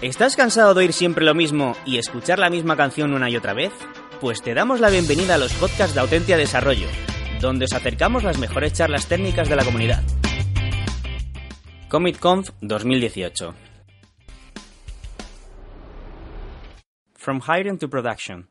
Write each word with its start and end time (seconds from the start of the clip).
¿Estás 0.00 0.36
cansado 0.36 0.74
de 0.74 0.80
oír 0.82 0.92
siempre 0.92 1.24
lo 1.24 1.34
mismo 1.34 1.74
y 1.84 1.98
escuchar 1.98 2.38
la 2.38 2.50
misma 2.50 2.76
canción 2.76 3.12
una 3.14 3.28
y 3.30 3.36
otra 3.36 3.52
vez? 3.52 3.72
Pues 4.20 4.42
te 4.42 4.54
damos 4.54 4.78
la 4.78 4.90
bienvenida 4.90 5.34
a 5.34 5.38
los 5.38 5.52
podcasts 5.54 5.92
de 5.92 5.98
Autentia 6.00 6.36
Desarrollo, 6.36 6.86
donde 7.40 7.64
os 7.64 7.72
acercamos 7.72 8.22
las 8.22 8.38
mejores 8.38 8.74
charlas 8.74 9.08
técnicas 9.08 9.48
de 9.48 9.56
la 9.56 9.64
comunidad. 9.64 10.04
CommitConf 11.88 12.50
2018 12.60 13.54
From 17.14 17.40
Hiring 17.40 17.78
to 17.78 17.90
Production 17.90 18.48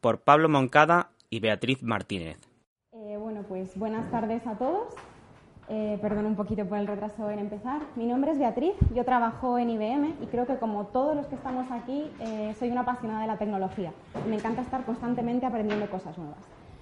por 0.00 0.22
Pablo 0.22 0.48
Moncada 0.48 1.10
y 1.28 1.40
Beatriz 1.40 1.82
Martínez. 1.82 2.38
Eh, 2.92 3.18
bueno, 3.18 3.44
pues 3.46 3.76
buenas 3.76 4.10
tardes 4.10 4.46
a 4.46 4.56
todos. 4.56 4.94
Eh, 5.70 5.98
perdón 6.00 6.24
un 6.24 6.34
poquito 6.34 6.64
por 6.64 6.78
el 6.78 6.86
retraso 6.86 7.28
en 7.30 7.40
empezar. 7.40 7.82
Mi 7.94 8.06
nombre 8.06 8.30
es 8.30 8.38
Beatriz, 8.38 8.72
yo 8.94 9.04
trabajo 9.04 9.58
en 9.58 9.68
IBM 9.68 10.14
y 10.22 10.26
creo 10.26 10.46
que 10.46 10.56
como 10.56 10.86
todos 10.86 11.14
los 11.14 11.26
que 11.26 11.34
estamos 11.34 11.70
aquí 11.70 12.10
eh, 12.20 12.54
soy 12.58 12.70
una 12.70 12.80
apasionada 12.80 13.20
de 13.20 13.26
la 13.26 13.36
tecnología 13.36 13.92
y 14.24 14.30
me 14.30 14.36
encanta 14.36 14.62
estar 14.62 14.84
constantemente 14.86 15.44
aprendiendo 15.44 15.90
cosas 15.90 16.16
nuevas. 16.16 16.38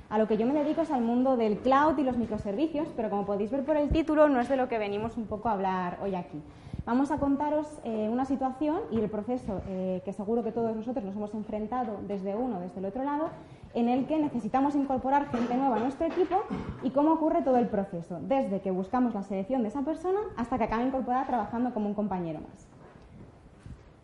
A 0.08 0.18
lo 0.18 0.28
que 0.28 0.36
yo 0.36 0.46
me 0.46 0.54
dedico 0.54 0.82
es 0.82 0.92
al 0.92 1.00
mundo 1.00 1.36
del 1.36 1.58
cloud 1.58 1.98
y 1.98 2.04
los 2.04 2.16
microservicios, 2.16 2.86
pero 2.94 3.10
como 3.10 3.26
podéis 3.26 3.50
ver 3.50 3.64
por 3.64 3.76
el 3.76 3.88
título 3.88 4.28
no 4.28 4.40
es 4.40 4.48
de 4.48 4.56
lo 4.56 4.68
que 4.68 4.78
venimos 4.78 5.16
un 5.16 5.26
poco 5.26 5.48
a 5.48 5.52
hablar 5.52 5.98
hoy 6.00 6.14
aquí. 6.14 6.40
Vamos 6.84 7.10
a 7.10 7.18
contaros 7.18 7.66
eh, 7.82 8.08
una 8.08 8.24
situación 8.24 8.78
y 8.92 9.00
el 9.00 9.10
proceso 9.10 9.62
eh, 9.66 10.00
que 10.04 10.12
seguro 10.12 10.44
que 10.44 10.52
todos 10.52 10.76
nosotros 10.76 11.04
nos 11.04 11.16
hemos 11.16 11.34
enfrentado 11.34 11.98
desde 12.06 12.36
uno, 12.36 12.60
desde 12.60 12.78
el 12.78 12.84
otro 12.84 13.02
lado, 13.02 13.30
en 13.74 13.88
el 13.88 14.06
que 14.06 14.18
necesitamos 14.18 14.74
incorporar 14.74 15.30
gente 15.30 15.56
nueva 15.56 15.76
a 15.76 15.78
nuestro 15.80 16.06
equipo 16.06 16.42
y 16.82 16.90
cómo 16.90 17.12
ocurre 17.12 17.42
todo 17.42 17.58
el 17.58 17.68
proceso, 17.68 18.18
desde 18.22 18.60
que 18.60 18.70
buscamos 18.70 19.14
la 19.14 19.22
selección 19.22 19.62
de 19.62 19.68
esa 19.68 19.82
persona 19.82 20.20
hasta 20.36 20.58
que 20.58 20.64
acaba 20.64 20.82
incorporada 20.82 21.26
trabajando 21.26 21.74
como 21.74 21.88
un 21.88 21.94
compañero 21.94 22.40
más. 22.40 22.68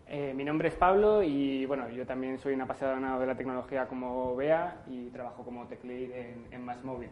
Eh, 0.06 0.34
mi 0.34 0.44
nombre 0.44 0.68
es 0.68 0.74
Pablo 0.74 1.22
y 1.22 1.64
bueno, 1.64 1.88
yo 1.88 2.04
también 2.04 2.38
soy 2.38 2.52
un 2.52 2.60
apasionado 2.60 3.18
de 3.18 3.26
la 3.26 3.34
tecnología 3.34 3.88
como 3.88 4.36
Bea 4.36 4.82
y 4.86 5.08
trabajo 5.08 5.42
como 5.42 5.66
tech 5.66 5.82
en, 5.84 6.46
en 6.50 6.64
Más 6.64 6.84
Móvil. 6.84 7.08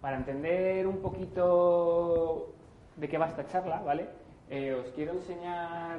Para 0.00 0.16
entender 0.16 0.86
un 0.86 0.98
poquito 0.98 2.52
de 2.94 3.08
qué 3.08 3.18
va 3.18 3.26
esta 3.26 3.46
charla, 3.48 3.80
¿vale? 3.80 4.08
Eh, 4.48 4.74
os 4.74 4.92
quiero 4.92 5.12
enseñar... 5.14 5.98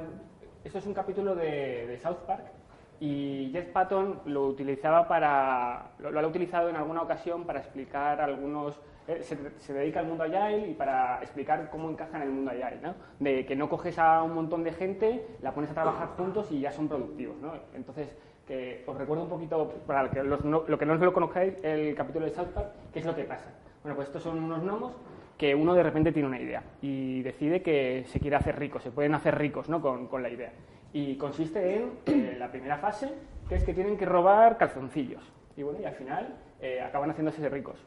Esto 0.64 0.78
es 0.78 0.86
un 0.86 0.94
capítulo 0.94 1.34
de 1.34 1.98
South 2.02 2.24
Park 2.26 2.57
y 3.00 3.50
Jeff 3.52 3.66
Patton 3.68 4.20
lo 4.26 4.46
utilizaba 4.46 5.06
para... 5.06 5.92
Lo, 5.98 6.10
lo 6.10 6.20
ha 6.20 6.26
utilizado 6.26 6.68
en 6.68 6.76
alguna 6.76 7.02
ocasión 7.02 7.44
para 7.44 7.60
explicar 7.60 8.20
algunos... 8.20 8.80
eh, 9.06 9.20
se, 9.22 9.36
se 9.58 9.72
dedica 9.72 10.00
al 10.00 10.06
mundo 10.06 10.24
Agile 10.24 10.68
y 10.68 10.74
para 10.74 11.20
explicar 11.22 11.70
cómo 11.70 11.88
encaja 11.90 12.16
en 12.16 12.22
el 12.24 12.30
mundo 12.30 12.50
Agile, 12.50 12.80
¿no? 12.82 12.94
De 13.20 13.46
que 13.46 13.54
no 13.56 13.68
coges 13.68 13.98
a 13.98 14.22
un 14.22 14.34
montón 14.34 14.64
de 14.64 14.72
gente, 14.72 15.26
la 15.42 15.52
pones 15.54 15.70
a 15.70 15.74
trabajar 15.74 16.08
juntos 16.16 16.50
y 16.50 16.60
ya 16.60 16.72
son 16.72 16.88
productivos, 16.88 17.36
¿no? 17.38 17.52
Entonces, 17.74 18.16
que 18.46 18.82
os 18.86 18.96
recuerdo 18.96 19.24
un 19.24 19.30
poquito, 19.30 19.68
para 19.86 20.10
que 20.10 20.22
los 20.22 20.44
no- 20.44 20.64
lo 20.66 20.78
que 20.78 20.86
no 20.86 20.94
lo 20.96 21.12
conozcáis, 21.12 21.54
el 21.62 21.94
capítulo 21.94 22.24
de 22.26 22.32
South 22.32 22.48
Park, 22.54 22.68
qué 22.92 22.98
es 23.00 23.04
lo 23.04 23.14
que 23.14 23.24
pasa. 23.24 23.50
Bueno, 23.82 23.94
pues 23.94 24.08
estos 24.08 24.22
son 24.22 24.42
unos 24.42 24.62
gnomos 24.62 24.92
que 25.36 25.54
uno 25.54 25.72
de 25.74 25.82
repente 25.84 26.10
tiene 26.10 26.26
una 26.28 26.40
idea 26.40 26.62
y 26.82 27.22
decide 27.22 27.62
que 27.62 28.02
se 28.08 28.18
quiere 28.18 28.34
hacer 28.36 28.58
rico, 28.58 28.80
se 28.80 28.90
pueden 28.90 29.14
hacer 29.14 29.38
ricos 29.38 29.68
¿no? 29.68 29.80
con, 29.80 30.08
con 30.08 30.20
la 30.22 30.30
idea. 30.30 30.50
Y 30.92 31.16
consiste 31.16 31.76
en 31.76 31.90
eh, 32.06 32.36
la 32.38 32.50
primera 32.50 32.78
fase, 32.78 33.12
que 33.48 33.56
es 33.56 33.64
que 33.64 33.74
tienen 33.74 33.96
que 33.96 34.06
robar 34.06 34.56
calzoncillos. 34.56 35.22
Y 35.56 35.62
bueno, 35.62 35.80
y 35.80 35.84
al 35.84 35.94
final 35.94 36.34
eh, 36.60 36.80
acaban 36.80 37.10
haciéndose 37.10 37.46
ricos. 37.48 37.78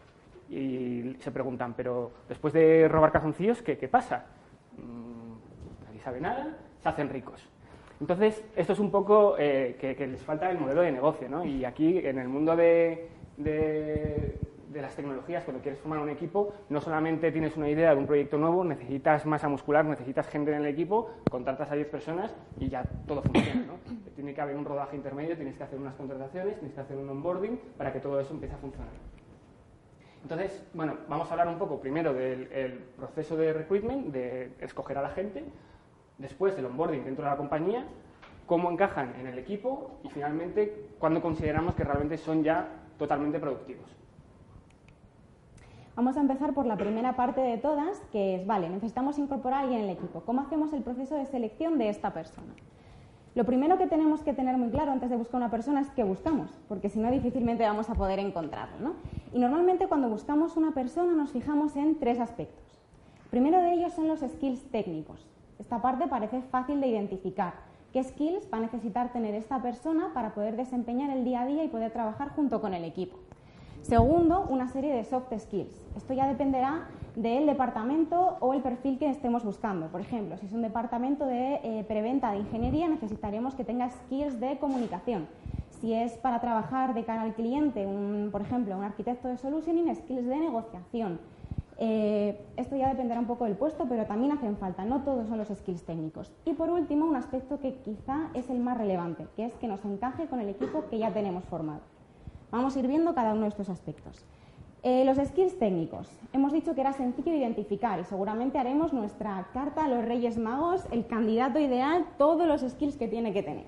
Y 0.49 1.15
se 1.19 1.31
preguntan, 1.31 1.73
pero 1.75 2.11
después 2.27 2.53
de 2.53 2.87
robar 2.87 3.11
calzoncillos, 3.11 3.61
¿qué, 3.61 3.77
qué 3.77 3.87
pasa? 3.87 4.25
Mm, 4.77 5.85
nadie 5.87 5.99
sabe 6.01 6.19
nada, 6.21 6.57
se 6.81 6.89
hacen 6.89 7.09
ricos. 7.09 7.47
Entonces, 7.99 8.43
esto 8.55 8.73
es 8.73 8.79
un 8.79 8.91
poco 8.91 9.35
eh, 9.37 9.77
que, 9.79 9.95
que 9.95 10.07
les 10.07 10.21
falta 10.21 10.49
el 10.49 10.57
modelo 10.57 10.81
de 10.81 10.91
negocio, 10.91 11.29
¿no? 11.29 11.45
Y 11.45 11.63
aquí, 11.65 11.99
en 11.99 12.17
el 12.19 12.27
mundo 12.27 12.55
de, 12.55 13.07
de- 13.37 14.37
de 14.71 14.81
las 14.81 14.95
tecnologías, 14.95 15.43
cuando 15.43 15.61
quieres 15.61 15.79
formar 15.79 15.99
un 15.99 16.09
equipo, 16.09 16.53
no 16.69 16.79
solamente 16.79 17.31
tienes 17.31 17.57
una 17.57 17.69
idea 17.69 17.91
de 17.91 17.97
un 17.97 18.07
proyecto 18.07 18.37
nuevo, 18.37 18.63
necesitas 18.63 19.25
masa 19.25 19.49
muscular, 19.49 19.83
necesitas 19.85 20.27
gente 20.27 20.51
en 20.51 20.61
el 20.61 20.65
equipo, 20.65 21.11
contratas 21.29 21.71
a 21.71 21.75
10 21.75 21.87
personas 21.87 22.33
y 22.57 22.69
ya 22.69 22.83
todo 23.05 23.21
funciona, 23.21 23.65
¿no? 23.65 23.73
Tiene 24.15 24.33
que 24.33 24.41
haber 24.41 24.55
un 24.55 24.63
rodaje 24.63 24.95
intermedio, 24.95 25.35
tienes 25.35 25.57
que 25.57 25.63
hacer 25.63 25.77
unas 25.77 25.95
contrataciones, 25.95 26.55
tienes 26.55 26.73
que 26.73 26.81
hacer 26.81 26.97
un 26.97 27.09
onboarding 27.09 27.59
para 27.77 27.91
que 27.91 27.99
todo 27.99 28.19
eso 28.19 28.33
empiece 28.33 28.55
a 28.55 28.57
funcionar. 28.57 28.93
Entonces, 30.23 30.65
bueno, 30.73 30.97
vamos 31.09 31.27
a 31.29 31.31
hablar 31.31 31.47
un 31.47 31.57
poco 31.57 31.79
primero 31.81 32.13
del 32.13 32.51
el 32.51 32.73
proceso 32.95 33.35
de 33.35 33.53
recruitment, 33.53 34.07
de 34.13 34.53
escoger 34.59 34.97
a 34.97 35.01
la 35.01 35.09
gente, 35.09 35.43
después 36.17 36.55
del 36.55 36.65
onboarding 36.65 37.03
dentro 37.03 37.25
de 37.25 37.31
la 37.31 37.37
compañía, 37.37 37.85
cómo 38.45 38.71
encajan 38.71 39.15
en 39.19 39.27
el 39.27 39.39
equipo 39.39 39.99
y 40.03 40.09
finalmente 40.09 40.91
cuándo 40.99 41.21
consideramos 41.21 41.75
que 41.75 41.83
realmente 41.83 42.17
son 42.17 42.43
ya 42.43 42.69
totalmente 42.97 43.39
productivos. 43.39 44.00
Vamos 45.93 46.15
a 46.15 46.21
empezar 46.21 46.53
por 46.53 46.65
la 46.65 46.77
primera 46.77 47.17
parte 47.17 47.41
de 47.41 47.57
todas, 47.57 47.99
que 48.13 48.35
es, 48.35 48.47
vale, 48.47 48.69
necesitamos 48.69 49.19
incorporar 49.19 49.59
a 49.59 49.61
alguien 49.63 49.81
en 49.81 49.89
el 49.89 49.97
equipo. 49.97 50.21
¿Cómo 50.21 50.39
hacemos 50.39 50.71
el 50.71 50.83
proceso 50.83 51.15
de 51.15 51.25
selección 51.25 51.77
de 51.77 51.89
esta 51.89 52.13
persona? 52.13 52.53
Lo 53.35 53.45
primero 53.45 53.77
que 53.77 53.87
tenemos 53.87 54.23
que 54.23 54.33
tener 54.33 54.55
muy 54.55 54.69
claro 54.69 54.93
antes 54.93 55.09
de 55.09 55.17
buscar 55.17 55.37
una 55.41 55.51
persona 55.51 55.81
es 55.81 55.89
qué 55.89 56.03
buscamos, 56.03 56.49
porque 56.69 56.87
si 56.87 56.99
no 56.99 57.11
difícilmente 57.11 57.63
vamos 57.63 57.89
a 57.89 57.95
poder 57.95 58.19
encontrarlo. 58.19 58.79
¿no? 58.79 58.93
Y 59.33 59.39
normalmente 59.39 59.87
cuando 59.87 60.07
buscamos 60.07 60.55
una 60.55 60.71
persona 60.73 61.13
nos 61.13 61.31
fijamos 61.31 61.75
en 61.75 61.99
tres 61.99 62.21
aspectos. 62.21 62.79
Primero 63.29 63.61
de 63.61 63.73
ellos 63.73 63.93
son 63.93 64.07
los 64.07 64.21
skills 64.21 64.63
técnicos. 64.71 65.27
Esta 65.59 65.81
parte 65.81 66.07
parece 66.07 66.41
fácil 66.41 66.79
de 66.79 66.87
identificar. 66.87 67.53
¿Qué 67.91 68.01
skills 68.01 68.47
va 68.51 68.59
a 68.59 68.61
necesitar 68.61 69.11
tener 69.11 69.35
esta 69.35 69.61
persona 69.61 70.11
para 70.13 70.33
poder 70.33 70.55
desempeñar 70.55 71.09
el 71.09 71.25
día 71.25 71.41
a 71.41 71.45
día 71.45 71.65
y 71.65 71.67
poder 71.67 71.91
trabajar 71.91 72.29
junto 72.29 72.61
con 72.61 72.73
el 72.73 72.85
equipo? 72.85 73.17
Segundo, 73.81 74.45
una 74.47 74.67
serie 74.67 74.93
de 74.93 75.03
soft 75.03 75.33
skills. 75.37 75.81
Esto 75.97 76.13
ya 76.13 76.27
dependerá 76.27 76.87
del 77.15 77.47
departamento 77.47 78.37
o 78.39 78.53
el 78.53 78.61
perfil 78.61 78.99
que 78.99 79.09
estemos 79.09 79.43
buscando. 79.43 79.87
Por 79.87 80.01
ejemplo, 80.01 80.37
si 80.37 80.45
es 80.45 80.53
un 80.53 80.61
departamento 80.61 81.25
de 81.25 81.55
eh, 81.63 81.83
preventa 81.87 82.31
de 82.31 82.37
ingeniería, 82.37 82.87
necesitaremos 82.87 83.55
que 83.55 83.63
tenga 83.63 83.89
skills 83.89 84.39
de 84.39 84.59
comunicación. 84.59 85.27
Si 85.81 85.93
es 85.93 86.13
para 86.13 86.39
trabajar 86.39 86.93
de 86.93 87.03
cara 87.03 87.23
al 87.23 87.33
cliente, 87.33 87.85
por 88.31 88.41
ejemplo, 88.41 88.77
un 88.77 88.83
arquitecto 88.83 89.27
de 89.27 89.37
solutioning, 89.37 89.93
skills 89.95 90.27
de 90.27 90.37
negociación. 90.37 91.19
Eh, 91.79 92.39
esto 92.57 92.75
ya 92.75 92.89
dependerá 92.89 93.19
un 93.19 93.25
poco 93.25 93.45
del 93.45 93.55
puesto, 93.55 93.87
pero 93.89 94.05
también 94.05 94.31
hacen 94.31 94.55
falta, 94.57 94.85
no 94.85 95.01
todos 95.01 95.27
son 95.27 95.39
los 95.39 95.47
skills 95.47 95.83
técnicos. 95.83 96.31
Y 96.45 96.53
por 96.53 96.69
último, 96.69 97.07
un 97.07 97.15
aspecto 97.15 97.59
que 97.59 97.73
quizá 97.77 98.29
es 98.35 98.51
el 98.51 98.59
más 98.59 98.77
relevante, 98.77 99.25
que 99.35 99.45
es 99.45 99.55
que 99.55 99.67
nos 99.67 99.83
encaje 99.83 100.27
con 100.27 100.39
el 100.39 100.49
equipo 100.49 100.85
que 100.91 100.99
ya 100.99 101.11
tenemos 101.11 101.43
formado. 101.45 101.81
Vamos 102.51 102.75
a 102.75 102.79
ir 102.79 102.87
viendo 102.87 103.15
cada 103.15 103.31
uno 103.31 103.43
de 103.43 103.47
estos 103.47 103.69
aspectos. 103.69 104.25
Eh, 104.83 105.05
los 105.05 105.17
skills 105.17 105.57
técnicos. 105.57 106.09
Hemos 106.33 106.51
dicho 106.51 106.75
que 106.75 106.81
era 106.81 106.91
sencillo 106.91 107.31
de 107.31 107.37
identificar 107.37 107.99
y 107.99 108.03
seguramente 108.03 108.57
haremos 108.57 108.91
nuestra 108.91 109.47
carta 109.53 109.85
a 109.85 109.87
los 109.87 110.03
Reyes 110.03 110.37
Magos, 110.37 110.85
el 110.91 111.07
candidato 111.07 111.59
ideal, 111.59 112.05
todos 112.17 112.47
los 112.47 112.61
skills 112.69 112.97
que 112.97 113.07
tiene 113.07 113.31
que 113.31 113.41
tener. 113.41 113.65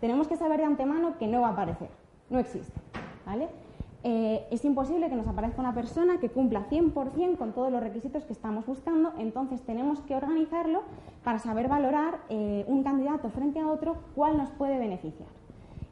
Tenemos 0.00 0.28
que 0.28 0.36
saber 0.36 0.60
de 0.60 0.66
antemano 0.66 1.18
que 1.18 1.26
no 1.26 1.40
va 1.40 1.48
a 1.48 1.52
aparecer, 1.52 1.88
no 2.28 2.38
existe. 2.38 2.78
¿vale? 3.26 3.48
Eh, 4.04 4.46
es 4.50 4.64
imposible 4.64 5.08
que 5.08 5.16
nos 5.16 5.26
aparezca 5.26 5.60
una 5.60 5.74
persona 5.74 6.20
que 6.20 6.28
cumpla 6.28 6.68
100% 6.70 7.36
con 7.36 7.52
todos 7.52 7.72
los 7.72 7.82
requisitos 7.82 8.24
que 8.24 8.32
estamos 8.32 8.64
buscando, 8.64 9.12
entonces 9.18 9.60
tenemos 9.62 10.00
que 10.02 10.14
organizarlo 10.14 10.82
para 11.24 11.38
saber 11.38 11.68
valorar 11.68 12.20
eh, 12.28 12.64
un 12.68 12.84
candidato 12.84 13.28
frente 13.30 13.60
a 13.60 13.66
otro 13.66 13.96
cuál 14.14 14.36
nos 14.36 14.50
puede 14.50 14.78
beneficiar. 14.78 15.28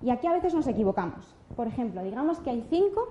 Y 0.03 0.11
aquí 0.11 0.27
a 0.27 0.33
veces 0.33 0.55
nos 0.55 0.67
equivocamos. 0.69 1.38
Por 1.57 1.67
ejemplo, 1.67 2.03
digamos 2.03 2.39
que 2.41 2.51
hay 2.51 2.65
cinco 2.69 3.09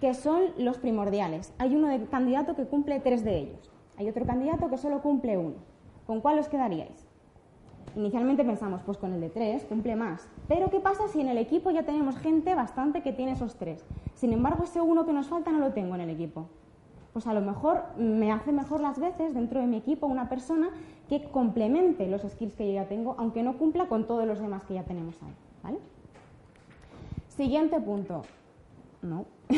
que 0.00 0.14
son 0.14 0.44
los 0.56 0.78
primordiales. 0.78 1.52
Hay 1.58 1.76
uno 1.76 1.88
de 1.88 2.04
candidato 2.06 2.56
que 2.56 2.64
cumple 2.64 3.00
tres 3.00 3.22
de 3.22 3.38
ellos. 3.38 3.70
Hay 3.98 4.08
otro 4.08 4.24
candidato 4.24 4.70
que 4.70 4.78
solo 4.78 5.02
cumple 5.02 5.36
uno. 5.36 5.56
¿Con 6.06 6.20
cuál 6.20 6.38
os 6.38 6.48
quedaríais? 6.48 7.06
Inicialmente 7.96 8.44
pensamos, 8.44 8.82
pues 8.82 8.98
con 8.98 9.12
el 9.12 9.20
de 9.20 9.28
tres, 9.28 9.64
cumple 9.64 9.96
más. 9.96 10.28
Pero 10.48 10.70
¿qué 10.70 10.80
pasa 10.80 11.08
si 11.08 11.20
en 11.20 11.28
el 11.28 11.38
equipo 11.38 11.70
ya 11.70 11.82
tenemos 11.82 12.16
gente 12.16 12.54
bastante 12.54 13.02
que 13.02 13.12
tiene 13.12 13.32
esos 13.32 13.56
tres? 13.56 13.84
Sin 14.14 14.32
embargo, 14.32 14.64
ese 14.64 14.80
uno 14.80 15.04
que 15.04 15.12
nos 15.12 15.28
falta 15.28 15.50
no 15.50 15.58
lo 15.58 15.72
tengo 15.72 15.96
en 15.96 16.02
el 16.02 16.10
equipo. 16.10 16.46
Pues 17.12 17.26
a 17.26 17.34
lo 17.34 17.40
mejor 17.40 17.82
me 17.98 18.30
hace 18.30 18.52
mejor 18.52 18.80
las 18.80 19.00
veces 19.00 19.34
dentro 19.34 19.60
de 19.60 19.66
mi 19.66 19.76
equipo 19.76 20.06
una 20.06 20.28
persona 20.28 20.70
que 21.08 21.24
complemente 21.24 22.06
los 22.06 22.22
skills 22.22 22.54
que 22.54 22.68
yo 22.68 22.74
ya 22.74 22.88
tengo, 22.88 23.16
aunque 23.18 23.42
no 23.42 23.58
cumpla 23.58 23.86
con 23.86 24.06
todos 24.06 24.26
los 24.26 24.40
demás 24.40 24.64
que 24.64 24.74
ya 24.74 24.84
tenemos 24.84 25.20
ahí. 25.22 25.34
¿vale? 25.64 25.78
Siguiente 27.40 27.80
punto. 27.80 28.20
No. 29.00 29.24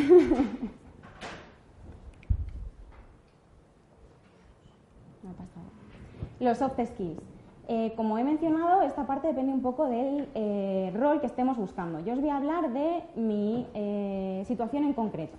Los 6.38 6.58
soft 6.58 6.79
skills. 6.79 7.20
Eh, 7.67 7.93
como 7.96 8.19
he 8.19 8.23
mencionado, 8.23 8.82
esta 8.82 9.05
parte 9.05 9.26
depende 9.26 9.52
un 9.52 9.62
poco 9.62 9.88
del 9.88 10.29
eh, 10.37 10.93
rol 10.94 11.20
que 11.20 11.26
estemos 11.26 11.56
buscando. 11.56 11.99
Yo 11.99 12.12
os 12.12 12.20
voy 12.20 12.29
a 12.29 12.37
hablar 12.37 12.73
de 12.73 13.02
mi 13.17 13.67
eh, 13.75 14.44
situación 14.46 14.85
en 14.85 14.93
concreto. 14.93 15.37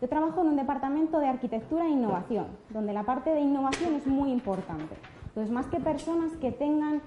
Yo 0.00 0.08
trabajo 0.08 0.40
en 0.40 0.48
un 0.48 0.56
departamento 0.56 1.20
de 1.20 1.28
arquitectura 1.28 1.86
e 1.86 1.90
innovación, 1.90 2.48
donde 2.70 2.92
la 2.92 3.04
parte 3.04 3.30
de 3.30 3.38
innovación 3.40 3.94
es 3.94 4.08
muy 4.08 4.32
importante. 4.32 4.96
Entonces, 5.26 5.52
más 5.52 5.68
que 5.68 5.78
personas 5.78 6.32
que 6.38 6.50
tengan 6.50 7.02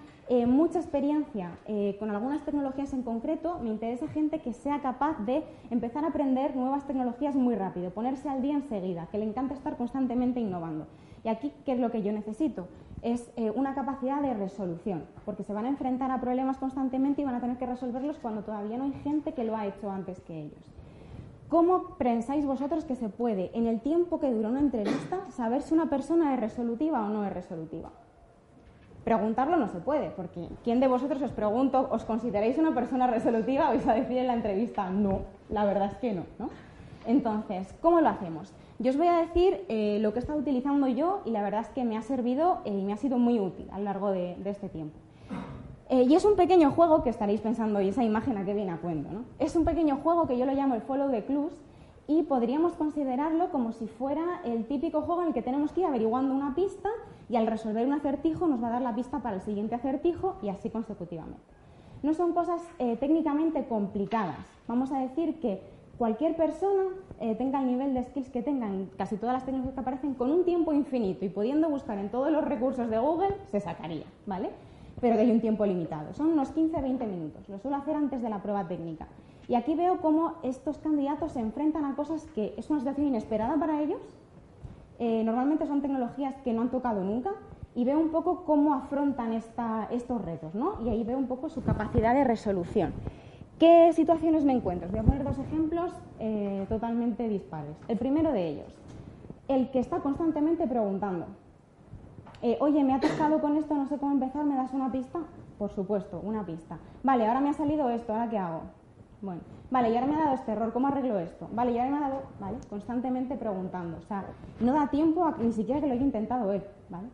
mucha 0.48 0.80
experiencia 0.80 1.58
con 2.00 2.12
algunas 2.12 2.44
tecnologías 2.44 2.94
en 2.94 3.04
concreto, 3.04 3.60
me 3.60 3.70
interesa 3.70 4.08
gente 4.10 4.40
que 4.40 4.54
sea 4.54 4.82
capaz 4.82 5.18
de 5.26 5.44
empezar 5.70 6.04
a 6.04 6.10
aprender 6.10 6.56
nuevas 6.56 6.86
tecnologías 6.86 7.36
muy 7.36 7.56
rápido, 7.56 7.92
ponerse 7.92 8.28
al 8.28 8.42
día 8.42 8.56
enseguida, 8.56 9.08
que 9.12 9.18
le 9.18 9.26
encanta 9.26 9.54
estar 9.54 9.78
constantemente 9.78 10.40
innovando. 10.40 10.88
Y 11.24 11.30
aquí, 11.30 11.52
¿qué 11.66 11.74
es 11.74 11.80
lo 11.80 11.92
que 11.92 12.04
yo 12.04 12.12
necesito? 12.12 12.68
Es 13.02 13.32
eh, 13.36 13.52
una 13.52 13.76
capacidad 13.76 14.22
de 14.22 14.34
resolución, 14.34 15.06
porque 15.26 15.44
se 15.44 15.54
van 15.54 15.66
a 15.66 15.70
enfrentar 15.70 16.12
a 16.12 16.20
problemas 16.20 16.58
constantemente 16.58 17.22
y 17.22 17.26
van 17.26 17.36
a 17.36 17.42
tener 17.42 17.58
que 17.58 17.66
resolverlos 17.66 18.18
cuando 18.18 18.44
todavía 18.44 18.78
no 18.78 18.86
hay 18.86 18.94
gente 19.04 19.34
que 19.34 19.44
lo 19.44 19.56
ha 19.56 19.66
hecho 19.66 19.92
antes 19.92 20.20
que 20.22 20.42
ellos. 20.42 20.74
¿Cómo 21.50 21.96
pensáis 21.98 22.46
vosotros 22.46 22.86
que 22.86 22.96
se 22.96 23.10
puede, 23.10 23.52
en 23.54 23.68
el 23.68 23.80
tiempo 23.82 24.20
que 24.20 24.32
dura 24.32 24.50
una 24.50 24.60
entrevista, 24.60 25.30
saber 25.32 25.62
si 25.62 25.74
una 25.74 25.90
persona 25.90 26.34
es 26.34 26.40
resolutiva 26.40 27.06
o 27.06 27.10
no 27.10 27.26
es 27.26 27.34
resolutiva? 27.34 27.92
Preguntarlo 29.08 29.56
no 29.56 29.70
se 29.70 29.80
puede, 29.80 30.10
porque 30.10 30.50
¿quién 30.66 30.82
de 30.82 30.90
vosotros 30.90 31.22
os 31.22 31.32
pregunto, 31.32 31.88
os 31.92 32.04
consideráis 32.04 32.58
una 32.58 32.76
persona 32.76 33.08
resolutiva? 33.08 33.70
Vais 33.70 33.88
a 33.88 33.94
decir 33.94 34.18
en 34.18 34.28
la 34.28 34.34
entrevista, 34.34 34.90
no, 34.90 35.22
la 35.50 35.64
verdad 35.64 35.92
es 35.94 35.98
que 36.00 36.12
no, 36.12 36.24
¿no? 36.38 36.50
Entonces, 37.06 37.74
¿cómo 37.82 38.02
lo 38.02 38.10
hacemos? 38.10 38.52
Yo 38.80 38.92
os 38.92 38.98
voy 38.98 39.08
a 39.08 39.20
decir 39.20 39.64
eh, 39.70 40.00
lo 40.02 40.12
que 40.12 40.20
he 40.20 40.24
estado 40.24 40.38
utilizando 40.38 40.90
yo 40.90 41.22
y 41.24 41.32
la 41.32 41.42
verdad 41.42 41.62
es 41.62 41.70
que 41.70 41.86
me 41.86 41.96
ha 41.96 42.02
servido 42.02 42.58
eh, 42.66 42.78
y 42.78 42.84
me 42.84 42.92
ha 42.92 42.98
sido 42.98 43.18
muy 43.18 43.40
útil 43.40 43.70
a 43.72 43.78
lo 43.78 43.86
largo 43.86 44.12
de, 44.12 44.36
este 44.44 44.68
tiempo. 44.68 44.98
Eh, 45.88 46.04
y 46.04 46.14
es 46.14 46.26
un 46.26 46.36
pequeño 46.36 46.72
juego 46.72 47.02
que 47.02 47.10
estaréis 47.10 47.40
pensando, 47.40 47.80
¿y 47.80 47.88
esa 47.88 48.04
imagen 48.04 48.38
a 48.38 48.44
qué 48.44 48.54
viene 48.54 48.74
a 48.74 48.78
cuento? 48.78 49.10
¿no? 49.10 49.22
Es 49.40 49.56
un 49.56 49.64
pequeño 49.64 50.00
juego 50.04 50.28
que 50.28 50.38
yo 50.38 50.46
lo 50.46 50.52
llamo 50.52 50.76
el 50.76 50.82
follow 50.82 51.10
the 51.10 51.24
clues 51.24 51.54
y 52.08 52.24
podríamos 52.24 52.74
considerarlo 52.74 53.50
como 53.52 53.74
si 53.74 53.88
fuera 53.88 54.42
el 54.46 54.66
típico 54.66 55.02
juego 55.02 55.22
en 55.22 55.30
el 55.30 55.34
que 55.34 55.42
tenemos 55.42 55.72
que 55.72 55.82
ir 55.82 55.86
averiguando 55.86 56.34
una 56.34 56.56
pista 56.56 56.90
y 57.30 57.36
al 57.36 57.48
resolver 57.48 57.86
un 57.86 57.94
acertijo 57.94 58.48
nos 58.48 58.64
va 58.64 58.68
a 58.68 58.72
dar 58.72 58.82
la 58.82 58.96
pista 58.96 59.20
para 59.20 59.36
el 59.36 59.42
siguiente 59.42 59.76
acertijo 59.76 60.38
y 60.42 60.50
así 60.50 60.70
consecutivamente. 60.70 61.42
No 62.04 62.14
son 62.14 62.34
cosas 62.34 62.62
técnicamente 63.00 63.66
complicadas. 63.66 64.38
Vamos 64.68 64.92
a 64.92 65.00
decir 65.00 65.40
que 65.40 65.62
cualquier 65.98 66.36
persona 66.36 66.84
eh, 67.20 67.36
tenga 67.36 67.60
el 67.60 67.68
nivel 67.68 67.94
de 67.94 68.04
skills 68.04 68.30
que 68.30 68.44
tengan 68.44 68.90
casi 68.98 69.18
todas 69.18 69.34
las 69.34 69.46
tecnologías 69.46 69.74
que 69.74 69.80
aparecen 69.80 70.14
con 70.14 70.32
un 70.32 70.46
tiempo 70.46 70.74
infinito 70.74 71.26
y 71.26 71.30
pudiendo 71.30 71.70
buscar 71.70 71.98
en 71.98 72.10
todos 72.10 72.32
los 72.32 72.46
recursos 72.46 72.90
de 72.90 73.00
Google, 73.00 73.36
se 73.52 73.60
sacaría, 73.60 74.06
¿vale? 74.26 74.52
Pero 75.02 75.16
que 75.16 75.22
hay 75.22 75.32
un 75.32 75.42
tiempo 75.42 75.66
limitado. 75.66 76.14
Son 76.14 76.28
unos 76.28 76.56
15-20 76.56 77.08
minutos. 77.08 77.50
Lo 77.50 77.60
suelo 77.60 77.78
hacer 77.78 77.96
antes 77.96 78.22
de 78.22 78.30
la 78.30 78.42
prueba 78.42 78.68
técnica. 78.68 79.08
Y 79.48 79.56
aquí 79.56 79.76
veo 79.76 80.00
cómo 80.02 80.34
estos 80.44 80.78
candidatos 80.78 81.32
se 81.32 81.40
enfrentan 81.40 81.86
a 81.86 81.96
cosas 81.96 82.26
que 82.36 82.54
es 82.58 82.70
una 82.70 82.80
situación 82.80 83.08
inesperada 83.08 83.56
para 83.58 83.82
ellos. 83.82 84.02
Eh, 85.00 85.24
normalmente 85.24 85.68
son 85.68 85.82
tecnologías 85.82 86.36
que 86.44 86.54
no 86.54 86.62
han 86.62 86.70
tocado 86.70 87.04
nunca 87.04 87.32
y 87.76 87.86
veo 87.86 88.00
un 88.00 88.10
poco 88.10 88.44
cómo 88.44 88.74
afrontan 88.74 89.32
estos 89.34 90.26
retos, 90.26 90.56
¿no? 90.56 90.84
Y 90.84 90.90
ahí 90.90 91.04
veo 91.04 91.18
un 91.18 91.28
poco 91.28 91.48
su 91.48 91.64
capacidad 91.64 92.14
de 92.14 92.24
resolución. 92.24 92.92
¿Qué 93.60 93.94
situaciones 93.94 94.44
me 94.44 94.54
encuentro? 94.54 94.88
Os 94.88 94.92
voy 94.92 95.00
a 95.00 95.04
poner 95.04 95.24
dos 95.24 95.38
ejemplos 95.40 95.92
eh, 96.20 96.66
totalmente 96.70 97.30
dispares. 97.30 97.78
El 97.88 97.98
primero 97.98 98.32
de 98.32 98.50
ellos, 98.50 98.76
el 99.48 99.70
que 99.70 99.80
está 99.80 100.00
constantemente 100.00 100.68
preguntando, 100.68 101.28
eh, 102.42 102.58
oye, 102.60 102.84
me 102.84 102.94
ha 102.94 103.00
tocado 103.00 103.40
con 103.40 103.56
esto, 103.56 103.76
no 103.76 103.88
sé 103.88 103.98
cómo 103.98 104.12
empezar, 104.12 104.44
¿me 104.44 104.56
das 104.56 104.74
una 104.74 104.92
pista? 104.92 105.20
Por 105.58 105.72
supuesto, 105.72 106.20
una 106.24 106.46
pista. 106.46 106.78
Vale, 107.04 107.28
ahora 107.28 107.42
me 107.42 107.50
ha 107.50 107.54
salido 107.54 107.90
esto, 107.90 108.14
¿ahora 108.14 108.30
qué 108.30 108.38
hago? 108.38 108.62
Bueno, 109.22 109.42
vale, 109.72 109.90
y 109.90 109.96
ahora 109.96 110.08
me 110.08 110.16
ha 110.16 110.26
dado 110.26 110.36
este 110.36 110.52
error, 110.52 110.72
¿cómo 110.72 110.88
arreglo 110.88 111.20
esto? 111.20 111.48
Vale, 111.52 111.72
y 111.72 111.80
ahora 111.80 111.92
me 111.92 111.98
ha 111.98 112.10
dado, 112.10 112.22
vale, 112.40 112.58
constantemente 112.70 113.36
preguntando. 113.36 113.98
O 113.98 114.08
sea, 114.08 114.26
no 114.60 114.74
da 114.74 114.88
tiempo 114.88 115.34
ni 115.40 115.52
siquiera 115.52 115.82
que 115.82 115.88
lo 115.88 115.94
haya 115.94 116.04
intentado 116.04 116.52
él, 116.54 116.64
¿vale? 116.90 117.08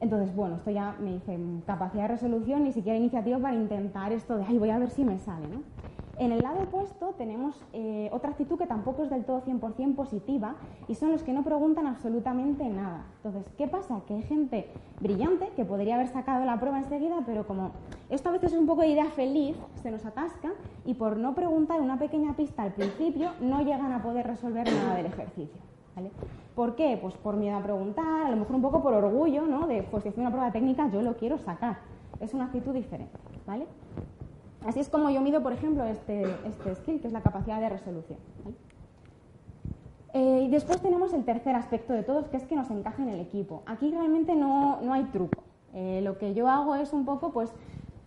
Entonces, 0.00 0.34
bueno, 0.34 0.56
esto 0.56 0.70
ya 0.70 0.96
me 1.00 1.12
dice 1.12 1.38
capacidad 1.66 2.02
de 2.02 2.08
resolución, 2.08 2.64
ni 2.64 2.72
siquiera 2.72 2.98
iniciativa 2.98 3.38
para 3.38 3.54
intentar 3.54 4.12
esto 4.12 4.36
de, 4.36 4.44
ay, 4.44 4.58
voy 4.58 4.70
a 4.70 4.78
ver 4.78 4.90
si 4.90 5.04
me 5.04 5.18
sale, 5.18 5.46
¿no? 5.48 5.62
En 6.20 6.32
el 6.32 6.42
lado 6.42 6.64
opuesto 6.64 7.14
tenemos 7.16 7.58
eh, 7.72 8.10
otra 8.12 8.32
actitud 8.32 8.58
que 8.58 8.66
tampoco 8.66 9.04
es 9.04 9.08
del 9.08 9.24
todo 9.24 9.40
100% 9.40 9.94
positiva 9.94 10.54
y 10.86 10.94
son 10.94 11.12
los 11.12 11.22
que 11.22 11.32
no 11.32 11.42
preguntan 11.42 11.86
absolutamente 11.86 12.68
nada. 12.68 13.06
Entonces, 13.16 13.50
¿qué 13.56 13.66
pasa? 13.66 14.02
Que 14.06 14.12
hay 14.12 14.22
gente 14.24 14.68
brillante 15.00 15.48
que 15.56 15.64
podría 15.64 15.94
haber 15.94 16.08
sacado 16.08 16.44
la 16.44 16.60
prueba 16.60 16.76
enseguida, 16.76 17.22
pero 17.24 17.46
como 17.46 17.70
esto 18.10 18.28
a 18.28 18.32
veces 18.32 18.52
es 18.52 18.58
un 18.58 18.66
poco 18.66 18.82
de 18.82 18.88
idea 18.88 19.06
feliz, 19.06 19.56
se 19.82 19.90
nos 19.90 20.04
atasca 20.04 20.50
y 20.84 20.92
por 20.92 21.16
no 21.16 21.34
preguntar 21.34 21.80
una 21.80 21.98
pequeña 21.98 22.36
pista 22.36 22.64
al 22.64 22.74
principio 22.74 23.30
no 23.40 23.62
llegan 23.62 23.90
a 23.94 24.02
poder 24.02 24.26
resolver 24.26 24.70
nada 24.70 24.96
del 24.96 25.06
ejercicio. 25.06 25.58
¿Por 26.54 26.76
qué? 26.76 26.98
Pues 27.00 27.14
por 27.16 27.36
miedo 27.36 27.56
a 27.56 27.62
preguntar, 27.62 28.26
a 28.26 28.30
lo 28.30 28.36
mejor 28.36 28.56
un 28.56 28.62
poco 28.62 28.82
por 28.82 28.92
orgullo, 28.92 29.46
¿no? 29.46 29.66
De, 29.66 29.84
pues 29.84 30.02
si 30.02 30.10
es 30.10 30.18
una 30.18 30.30
prueba 30.30 30.52
técnica, 30.52 30.90
yo 30.90 31.00
lo 31.00 31.16
quiero 31.16 31.38
sacar. 31.38 31.78
Es 32.20 32.34
una 32.34 32.44
actitud 32.44 32.74
diferente, 32.74 33.18
¿vale? 33.46 33.66
Así 34.66 34.80
es 34.80 34.88
como 34.88 35.10
yo 35.10 35.20
mido, 35.20 35.42
por 35.42 35.52
ejemplo, 35.52 35.84
este, 35.84 36.22
este 36.46 36.74
skill, 36.74 37.00
que 37.00 37.06
es 37.06 37.12
la 37.12 37.22
capacidad 37.22 37.60
de 37.60 37.68
resolución. 37.68 38.18
Eh, 40.12 40.42
y 40.44 40.48
después 40.50 40.80
tenemos 40.80 41.14
el 41.14 41.24
tercer 41.24 41.54
aspecto 41.54 41.92
de 41.92 42.02
todos, 42.02 42.28
que 42.28 42.36
es 42.36 42.44
que 42.44 42.56
nos 42.56 42.70
encaje 42.70 43.02
en 43.02 43.08
el 43.08 43.20
equipo. 43.20 43.62
Aquí 43.66 43.90
realmente 43.90 44.34
no, 44.34 44.80
no 44.82 44.92
hay 44.92 45.04
truco. 45.04 45.42
Eh, 45.72 46.00
lo 46.02 46.18
que 46.18 46.34
yo 46.34 46.48
hago 46.48 46.74
es 46.74 46.92
un 46.92 47.04
poco, 47.04 47.32
pues, 47.32 47.52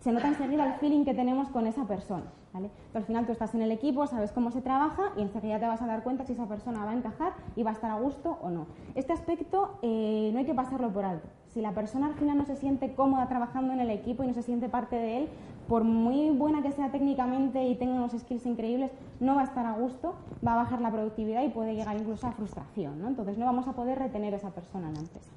se 0.00 0.12
nota 0.12 0.28
enseguida 0.28 0.66
el 0.66 0.74
feeling 0.74 1.04
que 1.04 1.14
tenemos 1.14 1.48
con 1.48 1.66
esa 1.66 1.86
persona. 1.86 2.26
Pero 2.52 2.70
al 2.94 3.04
final 3.04 3.26
tú 3.26 3.32
estás 3.32 3.52
en 3.54 3.62
el 3.62 3.72
equipo, 3.72 4.06
sabes 4.06 4.30
cómo 4.30 4.52
se 4.52 4.60
trabaja 4.60 5.12
y 5.16 5.22
enseguida 5.22 5.58
te 5.58 5.66
vas 5.66 5.82
a 5.82 5.86
dar 5.86 6.04
cuenta 6.04 6.24
si 6.24 6.34
esa 6.34 6.46
persona 6.46 6.84
va 6.84 6.92
a 6.92 6.94
encajar 6.94 7.32
y 7.56 7.64
va 7.64 7.70
a 7.70 7.72
estar 7.72 7.90
a 7.90 7.98
gusto 7.98 8.38
o 8.42 8.50
no. 8.50 8.66
Este 8.94 9.12
aspecto 9.12 9.78
eh, 9.82 10.30
no 10.32 10.38
hay 10.38 10.44
que 10.44 10.54
pasarlo 10.54 10.92
por 10.92 11.04
alto. 11.04 11.26
Si 11.54 11.60
la 11.60 11.70
persona 11.70 12.08
al 12.08 12.14
final 12.14 12.36
no 12.36 12.44
se 12.44 12.56
siente 12.56 12.94
cómoda 12.94 13.28
trabajando 13.28 13.72
en 13.72 13.78
el 13.78 13.88
equipo 13.88 14.24
y 14.24 14.26
no 14.26 14.34
se 14.34 14.42
siente 14.42 14.68
parte 14.68 14.96
de 14.96 15.18
él, 15.18 15.28
por 15.68 15.84
muy 15.84 16.30
buena 16.30 16.62
que 16.62 16.72
sea 16.72 16.90
técnicamente 16.90 17.64
y 17.64 17.76
tenga 17.76 17.94
unos 17.94 18.10
skills 18.10 18.44
increíbles, 18.44 18.90
no 19.20 19.36
va 19.36 19.42
a 19.42 19.44
estar 19.44 19.64
a 19.64 19.72
gusto, 19.74 20.16
va 20.44 20.54
a 20.54 20.56
bajar 20.56 20.80
la 20.80 20.90
productividad 20.90 21.44
y 21.44 21.50
puede 21.50 21.76
llegar 21.76 21.96
incluso 21.96 22.26
a 22.26 22.32
frustración. 22.32 23.06
Entonces 23.06 23.38
no 23.38 23.46
vamos 23.46 23.68
a 23.68 23.72
poder 23.72 24.00
retener 24.00 24.34
a 24.34 24.38
esa 24.38 24.50
persona 24.50 24.88
en 24.88 24.94
la 24.94 25.00
empresa. 25.00 25.30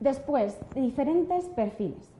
Después, 0.00 0.58
diferentes 0.74 1.44
perfiles. 1.50 2.12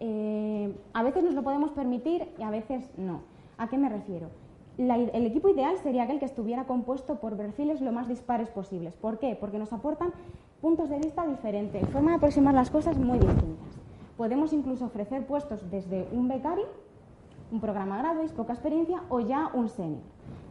Eh, 0.00 0.76
a 0.92 1.02
veces 1.04 1.22
nos 1.22 1.34
lo 1.34 1.44
podemos 1.44 1.70
permitir 1.70 2.28
y 2.36 2.42
a 2.42 2.50
veces 2.50 2.90
no. 2.98 3.20
¿A 3.58 3.68
qué 3.68 3.78
me 3.78 3.88
refiero? 3.88 4.28
el 4.76 5.24
equipo 5.24 5.48
ideal 5.48 5.76
sería 5.78 6.02
aquel 6.02 6.18
que 6.18 6.24
estuviera 6.24 6.64
compuesto 6.64 7.20
por 7.20 7.36
perfiles 7.36 7.80
lo 7.80 7.92
más 7.92 8.08
dispares 8.08 8.50
posibles. 8.50 8.96
¿Por 8.96 9.20
qué? 9.20 9.36
Porque 9.38 9.56
nos 9.56 9.72
aportan 9.72 10.12
puntos 10.64 10.88
de 10.88 10.98
vista 10.98 11.26
diferentes, 11.26 11.86
forma 11.90 12.12
de 12.12 12.16
aproximar 12.16 12.54
las 12.54 12.70
cosas 12.70 12.96
muy 12.96 13.18
distintas. 13.18 13.68
Podemos 14.16 14.50
incluso 14.54 14.86
ofrecer 14.86 15.26
puestos 15.26 15.70
desde 15.70 16.08
un 16.10 16.26
becario, 16.26 16.64
un 17.52 17.60
programa 17.60 17.98
graduate, 17.98 18.32
poca 18.32 18.54
experiencia, 18.54 19.02
o 19.10 19.20
ya 19.20 19.50
un 19.52 19.68
senior. 19.68 20.00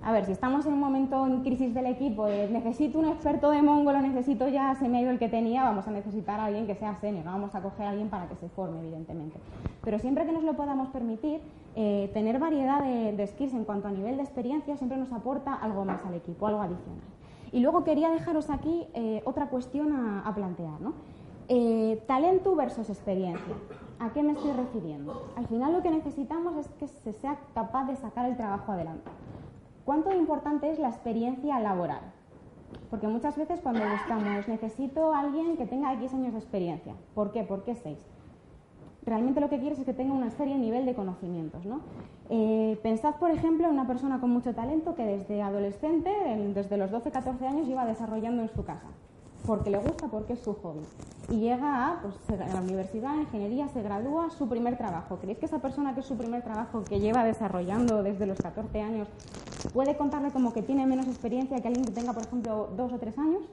A 0.03 0.11
ver, 0.11 0.25
si 0.25 0.31
estamos 0.31 0.67
en 0.67 0.73
un 0.73 0.79
momento 0.79 1.25
en 1.25 1.41
crisis 1.41 1.73
del 1.73 1.87
equipo, 1.87 2.27
necesito 2.27 2.99
un 2.99 3.07
experto 3.07 3.49
de 3.49 3.63
Mongo, 3.63 3.91
lo 3.91 4.01
necesito 4.01 4.47
ya, 4.49 4.75
se 4.75 4.87
me 4.87 4.99
ha 4.99 5.01
ido 5.01 5.09
el 5.09 5.17
que 5.17 5.29
tenía, 5.29 5.63
vamos 5.63 5.87
a 5.87 5.91
necesitar 5.91 6.39
a 6.39 6.45
alguien 6.45 6.67
que 6.67 6.75
sea 6.75 6.93
senior, 6.97 7.25
vamos 7.25 7.55
a 7.55 7.63
coger 7.63 7.87
a 7.87 7.89
alguien 7.89 8.09
para 8.09 8.27
que 8.27 8.35
se 8.35 8.49
forme, 8.49 8.81
evidentemente. 8.81 9.39
Pero 9.83 9.97
siempre 9.97 10.27
que 10.27 10.31
nos 10.31 10.43
lo 10.43 10.53
podamos 10.53 10.89
permitir, 10.89 11.41
eh, 11.75 12.11
tener 12.13 12.37
variedad 12.37 12.83
de, 12.83 13.25
skills 13.25 13.55
en 13.55 13.63
cuanto 13.65 13.87
a 13.87 13.91
nivel 13.91 14.17
de 14.17 14.21
experiencia 14.21 14.77
siempre 14.77 14.99
nos 14.99 15.11
aporta 15.11 15.55
algo 15.55 15.83
más 15.85 16.05
al 16.05 16.13
equipo, 16.13 16.45
algo 16.45 16.61
adicional. 16.61 17.12
Y 17.53 17.59
luego 17.59 17.83
quería 17.83 18.09
dejaros 18.09 18.49
aquí 18.49 18.87
eh, 18.95 19.21
otra 19.25 19.47
cuestión 19.49 19.93
a, 20.25 20.33
plantear, 20.33 20.81
¿no? 20.81 20.93
Eh, 21.49 22.03
talento 22.07 22.55
versus 22.55 22.89
experiencia. 22.89 23.53
¿A 23.99 24.11
qué 24.11 24.23
me 24.23 24.31
estoy 24.31 24.53
refiriendo? 24.53 25.27
Al 25.35 25.45
final 25.45 25.71
lo 25.71 25.83
que 25.83 25.91
necesitamos 25.91 26.57
es 26.57 26.67
que 26.79 26.87
se 26.87 27.13
sea 27.13 27.37
capaz 27.53 27.85
de 27.85 27.95
sacar 27.95 28.27
el 28.27 28.35
trabajo 28.35 28.71
adelante. 28.71 29.09
¿Cuánto 29.85 30.11
importante 30.11 30.71
es 30.71 30.79
la 30.79 30.89
experiencia 30.89 31.59
laboral? 31.59 32.01
Porque 32.89 33.07
muchas 33.07 33.37
veces 33.37 33.61
cuando 33.61 33.81
buscamos, 33.87 34.47
necesito 34.47 35.13
a 35.13 35.19
alguien 35.19 35.55
que 35.55 35.67
tenga 35.67 35.93
X 35.93 36.11
años 36.15 36.33
de 36.33 36.39
experiencia. 36.39 36.95
¿Por 37.13 37.31
qué? 37.31 37.43
¿Por 37.43 37.63
qué 37.63 37.75
6? 37.75 37.99
Realmente 39.05 39.41
lo 39.41 39.49
que 39.49 39.59
quieres 39.59 39.79
es 39.79 39.85
que 39.85 39.93
tenga 39.93 40.13
una 40.13 40.31
serie 40.31 40.57
nivel 40.57 40.85
de 40.85 40.93
conocimientos. 40.93 41.65
¿no? 41.65 41.81
Eh, 42.29 42.79
pensad, 42.81 43.15
por 43.15 43.31
ejemplo, 43.31 43.67
en 43.67 43.73
una 43.73 43.87
persona 43.87 44.19
con 44.19 44.29
mucho 44.29 44.53
talento 44.53 44.95
que 44.95 45.05
desde 45.05 45.41
adolescente, 45.41 46.09
desde 46.53 46.77
los 46.77 46.91
12-14 46.91 47.45
años, 47.47 47.67
iba 47.67 47.85
desarrollando 47.85 48.41
en 48.41 48.49
su 48.49 48.63
casa. 48.63 48.87
porque 49.45 49.69
le 49.69 49.77
gusta, 49.77 50.07
porque 50.07 50.33
es 50.33 50.39
su 50.39 50.53
hobby. 50.53 50.79
Y 51.29 51.41
llega 51.41 51.87
a, 51.87 52.01
pues, 52.01 52.39
a 52.39 52.53
la 52.53 52.61
universidad, 52.61 53.17
ingeniería, 53.17 53.67
se 53.67 53.81
gradúa, 53.81 54.29
su 54.29 54.47
primer 54.47 54.77
trabajo. 54.77 55.17
¿Creéis 55.17 55.37
que 55.37 55.47
esa 55.47 55.59
persona 55.59 55.93
que 55.93 55.99
es 55.99 56.05
su 56.05 56.15
primer 56.15 56.43
trabajo, 56.43 56.85
que 56.85 57.01
lleva 57.01 57.25
desarrollando 57.25 58.03
desde 58.03 58.25
los 58.25 58.37
14 58.41 58.81
años, 58.81 59.09
puede 59.73 59.97
contarle 59.97 60.31
como 60.31 60.53
que 60.53 60.61
tiene 60.61 60.85
menos 60.85 61.07
experiencia 61.07 61.59
que 61.61 61.67
alguien 61.67 61.85
que 61.85 61.91
tenga, 61.91 62.13
por 62.13 62.23
ejemplo, 62.23 62.69
dos 62.77 62.93
o 62.93 62.99
tres 62.99 63.17
años? 63.17 63.43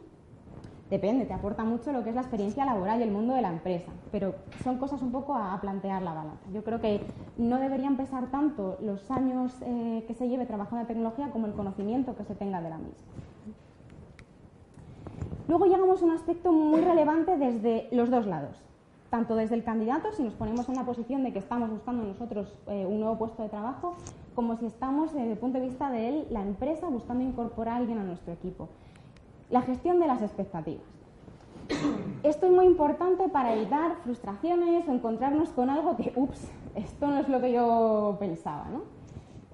Depende, 0.90 1.24
te 1.24 1.32
aporta 1.32 1.62
mucho 1.62 1.92
lo 1.92 2.02
que 2.02 2.08
es 2.08 2.16
la 2.16 2.22
experiencia 2.22 2.64
laboral 2.64 2.98
y 2.98 3.04
el 3.04 3.12
mundo 3.12 3.34
de 3.34 3.42
la 3.42 3.48
empresa, 3.48 3.92
pero 4.10 4.34
son 4.64 4.78
cosas 4.78 5.00
un 5.02 5.12
poco 5.12 5.36
a, 5.36 5.56
plantear 5.60 6.02
la 6.02 6.12
balanza. 6.12 6.44
Yo 6.52 6.64
creo 6.64 6.80
que 6.80 7.00
no 7.38 7.60
deberían 7.60 7.96
pesar 7.96 8.26
tanto 8.32 8.76
los 8.82 9.08
años 9.08 9.54
eh, 9.62 10.04
que 10.08 10.14
se 10.14 10.28
lleve 10.28 10.46
trabajando 10.46 10.80
en 10.80 10.88
tecnología 10.88 11.30
como 11.30 11.46
el 11.46 11.52
conocimiento 11.52 12.16
que 12.16 12.24
se 12.24 12.34
tenga 12.34 12.60
de 12.60 12.70
la 12.70 12.78
misma. 12.78 13.06
Luego 15.46 15.66
llegamos 15.66 16.02
a 16.02 16.04
un 16.04 16.10
aspecto 16.10 16.50
muy 16.50 16.80
relevante 16.80 17.36
desde 17.36 17.86
los 17.92 18.10
dos 18.10 18.26
lados, 18.26 18.60
tanto 19.10 19.36
desde 19.36 19.54
el 19.54 19.62
candidato, 19.62 20.10
si 20.10 20.24
nos 20.24 20.34
ponemos 20.34 20.68
en 20.68 20.74
la 20.74 20.84
posición 20.84 21.22
de 21.22 21.32
que 21.32 21.38
estamos 21.38 21.70
buscando 21.70 22.02
nosotros 22.02 22.52
eh, 22.66 22.84
un 22.84 22.98
nuevo 22.98 23.16
puesto 23.16 23.44
de 23.44 23.48
trabajo, 23.48 23.94
como 24.34 24.56
si 24.56 24.66
estamos 24.66 25.12
desde 25.12 25.32
el 25.32 25.38
punto 25.38 25.60
de 25.60 25.66
vista 25.66 25.88
de 25.90 26.08
él, 26.08 26.26
la 26.30 26.42
empresa, 26.42 26.88
buscando 26.88 27.22
incorporar 27.22 27.74
a 27.74 27.76
alguien 27.76 27.98
a 27.98 28.02
nuestro 28.02 28.32
equipo. 28.32 28.68
La 29.50 29.62
gestión 29.62 29.98
de 29.98 30.06
las 30.06 30.22
expectativas. 30.22 30.84
Esto 32.22 32.46
es 32.46 32.52
muy 32.52 32.66
importante 32.66 33.28
para 33.28 33.54
evitar 33.54 33.96
frustraciones 34.04 34.86
o 34.88 34.92
encontrarnos 34.92 35.48
con 35.50 35.70
algo 35.70 35.96
que, 35.96 36.12
ups, 36.14 36.50
esto 36.74 37.08
no 37.08 37.18
es 37.18 37.28
lo 37.28 37.40
que 37.40 37.52
yo 37.52 38.16
pensaba. 38.20 38.66
¿no? 38.70 38.82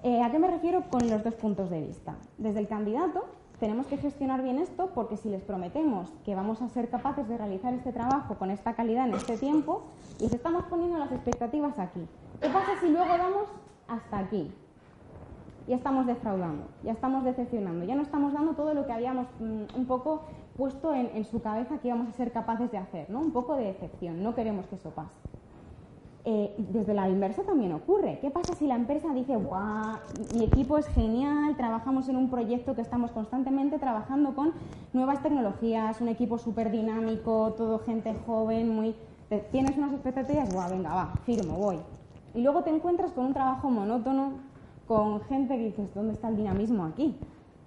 Eh, 0.03 0.23
¿A 0.23 0.31
qué 0.31 0.39
me 0.39 0.49
refiero 0.49 0.83
con 0.91 1.09
los 1.09 1.25
dos 1.25 1.35
puntos 1.35 1.71
de 1.71 1.81
vista? 1.81 2.15
Desde 2.37 2.61
el 2.61 2.69
candidato, 2.69 3.25
tenemos 3.59 3.87
que 3.87 3.97
gestionar 3.97 4.43
bien 4.43 4.59
esto 4.59 4.91
porque 4.95 5.17
si 5.17 5.31
les 5.31 5.43
prometemos 5.43 6.11
que 6.25 6.35
vamos 6.35 6.61
a 6.61 6.69
ser 6.69 6.91
capaces 6.91 7.27
de 7.29 7.39
realizar 7.39 7.73
este 7.73 7.93
trabajo 7.93 8.35
con 8.35 8.51
esta 8.51 8.75
calidad 8.75 9.07
en 9.09 9.15
este 9.15 9.39
tiempo, 9.39 9.85
les 10.21 10.33
estamos 10.33 10.65
poniendo 10.65 10.99
las 10.99 11.11
expectativas 11.13 11.79
aquí. 11.79 12.07
¿Qué 12.41 12.49
pasa 12.49 12.73
si 12.81 12.89
luego 12.91 13.17
damos 13.17 13.49
hasta 13.89 14.19
aquí? 14.19 14.53
Ya 15.67 15.77
estamos 15.77 16.07
defraudando, 16.07 16.65
ya 16.85 16.93
estamos 16.93 17.25
decepcionando, 17.25 17.85
ya 17.85 17.95
no 17.95 18.03
estamos 18.03 18.33
dando 18.33 18.53
todo 18.53 18.75
lo 18.75 18.87
que 18.87 18.93
habíamos 18.93 19.27
mm, 19.41 19.79
un 19.79 19.87
poco 19.87 20.23
puesto 20.57 20.95
en, 20.95 21.25
su 21.25 21.41
cabeza 21.43 21.79
que 21.79 21.89
íbamos 21.89 22.09
a 22.09 22.13
ser 22.13 22.33
capaces 22.33 22.71
de 22.71 22.79
hacer, 22.79 23.11
¿no? 23.11 23.21
Un 23.21 23.33
poco 23.33 23.57
de 23.57 23.65
decepción, 23.65 24.23
no 24.23 24.35
queremos 24.35 24.67
que 24.67 24.77
eso 24.77 24.91
pase. 24.91 25.13
Eh, 26.25 26.55
desde 26.59 26.93
la 26.93 27.09
inversa 27.09 27.45
también 27.45 27.73
ocurre. 27.73 28.19
¿Qué 28.21 28.31
pasa 28.31 28.55
si 28.55 28.67
la 28.67 28.75
empresa 28.75 29.13
dice, 29.13 29.37
guau, 29.37 29.99
mi 30.37 30.45
equipo 30.45 30.77
es 30.77 30.87
genial, 30.89 31.57
trabajamos 31.57 32.09
en 32.09 32.17
un 32.17 32.31
proyecto 32.31 32.75
que 32.75 32.81
estamos 32.81 33.13
constantemente 33.13 33.79
trabajando 33.79 34.35
con 34.35 34.53
nuevas 34.93 35.23
tecnologías, 35.23 36.01
un 36.01 36.09
equipo 36.09 36.39
súper 36.39 36.71
dinámico, 36.71 37.55
todo 37.57 37.79
gente 37.81 38.15
joven, 38.27 38.75
muy... 38.75 38.95
Tienes 39.51 39.77
unas 39.77 39.93
expectativas, 39.93 40.53
guau, 40.53 40.71
venga, 40.71 40.95
va, 40.95 41.13
firmo, 41.25 41.59
voy. 41.59 41.79
Y 42.35 42.43
luego 42.43 42.63
te 42.63 42.71
encuentras 42.71 43.13
con 43.13 43.27
un 43.27 43.33
trabajo 43.33 43.71
monótono, 43.71 44.33
con 44.87 45.21
gente 45.23 45.57
que 45.57 45.65
dices, 45.65 45.95
¿dónde 45.95 46.13
está 46.13 46.29
el 46.29 46.37
dinamismo 46.37 46.85
aquí? 46.85 47.17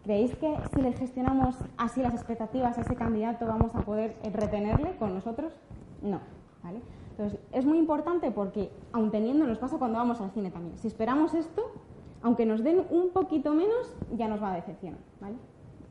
¿Creéis 0.04 0.36
que 0.36 0.56
si 0.74 0.82
le 0.82 0.94
gestionamos 0.94 1.56
así 1.78 2.02
las 2.02 2.14
expectativas 2.14 2.78
a 2.78 2.82
ese 2.82 2.96
candidato 2.96 3.46
vamos 3.46 3.76
a 3.76 3.82
poder 3.82 4.16
retenerle 4.34 4.96
con 4.98 5.14
nosotros? 5.14 5.54
No. 6.02 6.20
¿vale? 6.64 6.82
Entonces, 7.12 7.40
es 7.52 7.66
muy 7.66 7.78
importante 7.78 8.32
porque, 8.32 8.72
aun 8.94 9.12
teniendo, 9.12 9.46
nos 9.46 9.58
pasa 9.58 9.78
cuando 9.78 10.00
vamos 10.00 10.22
al 10.22 10.32
cine 10.32 10.52
también. 10.52 10.78
Si 10.78 10.88
esperamos 10.88 11.34
esto, 11.34 11.64
aunque 12.22 12.46
nos 12.46 12.64
den 12.64 12.86
un 12.90 13.10
poquito 13.10 13.54
menos, 13.54 13.94
ya 14.16 14.28
nos 14.28 14.42
va 14.42 14.54
a 14.54 14.56
decepcionar. 14.56 15.00
¿vale? 15.20 15.36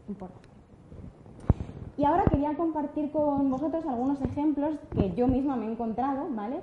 Importante. 0.08 0.48
Y 1.98 2.04
ahora 2.04 2.24
quería 2.30 2.56
compartir 2.56 3.10
con 3.10 3.50
vosotros 3.50 3.84
algunos 3.84 4.20
ejemplos 4.22 4.78
que 4.94 5.12
yo 5.14 5.26
misma 5.26 5.56
me 5.56 5.66
he 5.66 5.72
encontrado, 5.72 6.28
¿vale? 6.30 6.60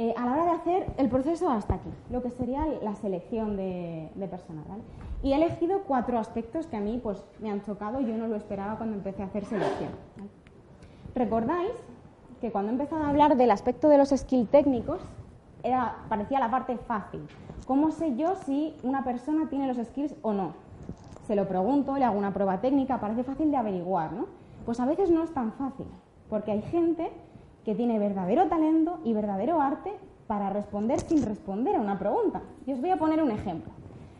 Eh, 0.00 0.14
a 0.16 0.24
la 0.26 0.32
hora 0.32 0.44
de 0.44 0.50
hacer 0.52 0.86
el 0.96 1.08
proceso 1.08 1.50
hasta 1.50 1.74
aquí, 1.74 1.90
lo 2.08 2.22
que 2.22 2.30
sería 2.30 2.64
la 2.84 2.94
selección 2.94 3.56
de, 3.56 4.08
personal. 4.30 4.62
Y 5.24 5.32
he 5.32 5.34
elegido 5.34 5.82
cuatro 5.88 6.20
aspectos 6.20 6.68
que 6.68 6.76
a 6.76 6.80
mí 6.80 7.00
pues, 7.02 7.20
me 7.40 7.50
han 7.50 7.62
chocado, 7.62 7.98
yo 7.98 8.16
no 8.16 8.28
lo 8.28 8.36
esperaba 8.36 8.76
cuando 8.76 8.94
empecé 8.94 9.24
a 9.24 9.26
hacer 9.26 9.44
selección. 9.44 9.90
¿Recordáis 11.16 11.72
que 12.40 12.52
cuando 12.52 12.70
he 12.70 12.74
empezado 12.74 13.02
a 13.02 13.08
hablar 13.08 13.36
del 13.36 13.50
aspecto 13.50 13.88
de 13.88 13.98
los 13.98 14.10
skills 14.10 14.48
técnicos, 14.50 15.00
era, 15.64 15.96
parecía 16.08 16.38
la 16.38 16.48
parte 16.48 16.76
fácil? 16.76 17.26
¿Cómo 17.66 17.90
sé 17.90 18.14
yo 18.14 18.36
si 18.36 18.76
una 18.84 19.02
persona 19.02 19.48
tiene 19.48 19.66
los 19.66 19.84
skills 19.84 20.14
o 20.22 20.32
no? 20.32 20.52
Se 21.26 21.34
lo 21.34 21.48
pregunto, 21.48 21.96
le 21.96 22.04
hago 22.04 22.16
una 22.16 22.32
prueba 22.32 22.60
técnica, 22.60 23.00
parece 23.00 23.24
fácil 23.24 23.50
de 23.50 23.56
averiguar, 23.56 24.12
¿no? 24.12 24.26
Pues 24.64 24.78
a 24.78 24.86
veces 24.86 25.10
no 25.10 25.24
es 25.24 25.34
tan 25.34 25.50
fácil, 25.54 25.86
porque 26.30 26.52
hay 26.52 26.62
gente 26.62 27.10
que 27.68 27.74
tiene 27.74 27.98
verdadero 27.98 28.48
talento 28.48 28.98
y 29.04 29.12
verdadero 29.12 29.60
arte 29.60 29.92
para 30.26 30.48
responder 30.48 31.00
sin 31.00 31.22
responder 31.22 31.76
a 31.76 31.80
una 31.82 31.98
pregunta. 31.98 32.40
Y 32.64 32.72
os 32.72 32.80
voy 32.80 32.88
a 32.88 32.96
poner 32.96 33.22
un 33.22 33.30
ejemplo. 33.30 33.70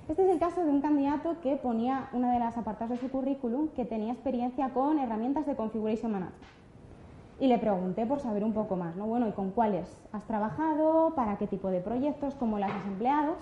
Este 0.07 0.23
es 0.23 0.29
el 0.31 0.39
caso 0.39 0.63
de 0.63 0.71
un 0.71 0.83
candidato 0.83 1.35
que 1.43 1.57
ponía 1.57 2.11
una 2.13 2.31
de 2.31 2.41
las 2.41 2.59
apartadas 2.59 2.91
de 2.91 2.99
su 2.99 3.11
currículum 3.11 3.69
que 3.69 3.87
tenía 3.87 4.13
experiencia 4.13 4.69
con 4.75 4.99
herramientas 4.99 5.47
de 5.47 5.57
configuration 5.57 6.13
management. 6.13 6.45
Y 7.41 7.47
le 7.47 7.57
pregunté 7.59 8.05
por 8.05 8.21
saber 8.21 8.45
un 8.45 8.53
poco 8.53 8.77
más, 8.77 8.97
¿no? 8.97 9.07
Bueno, 9.07 9.27
¿y 9.27 9.33
con 9.33 9.51
cuáles 9.51 9.89
has 10.13 10.25
trabajado? 10.25 11.15
¿Para 11.15 11.39
qué 11.39 11.47
tipo 11.47 11.71
de 11.71 11.81
proyectos? 11.81 12.35
¿Cómo 12.35 12.59
las 12.59 12.71
has 12.71 12.85
empleado? 12.85 13.37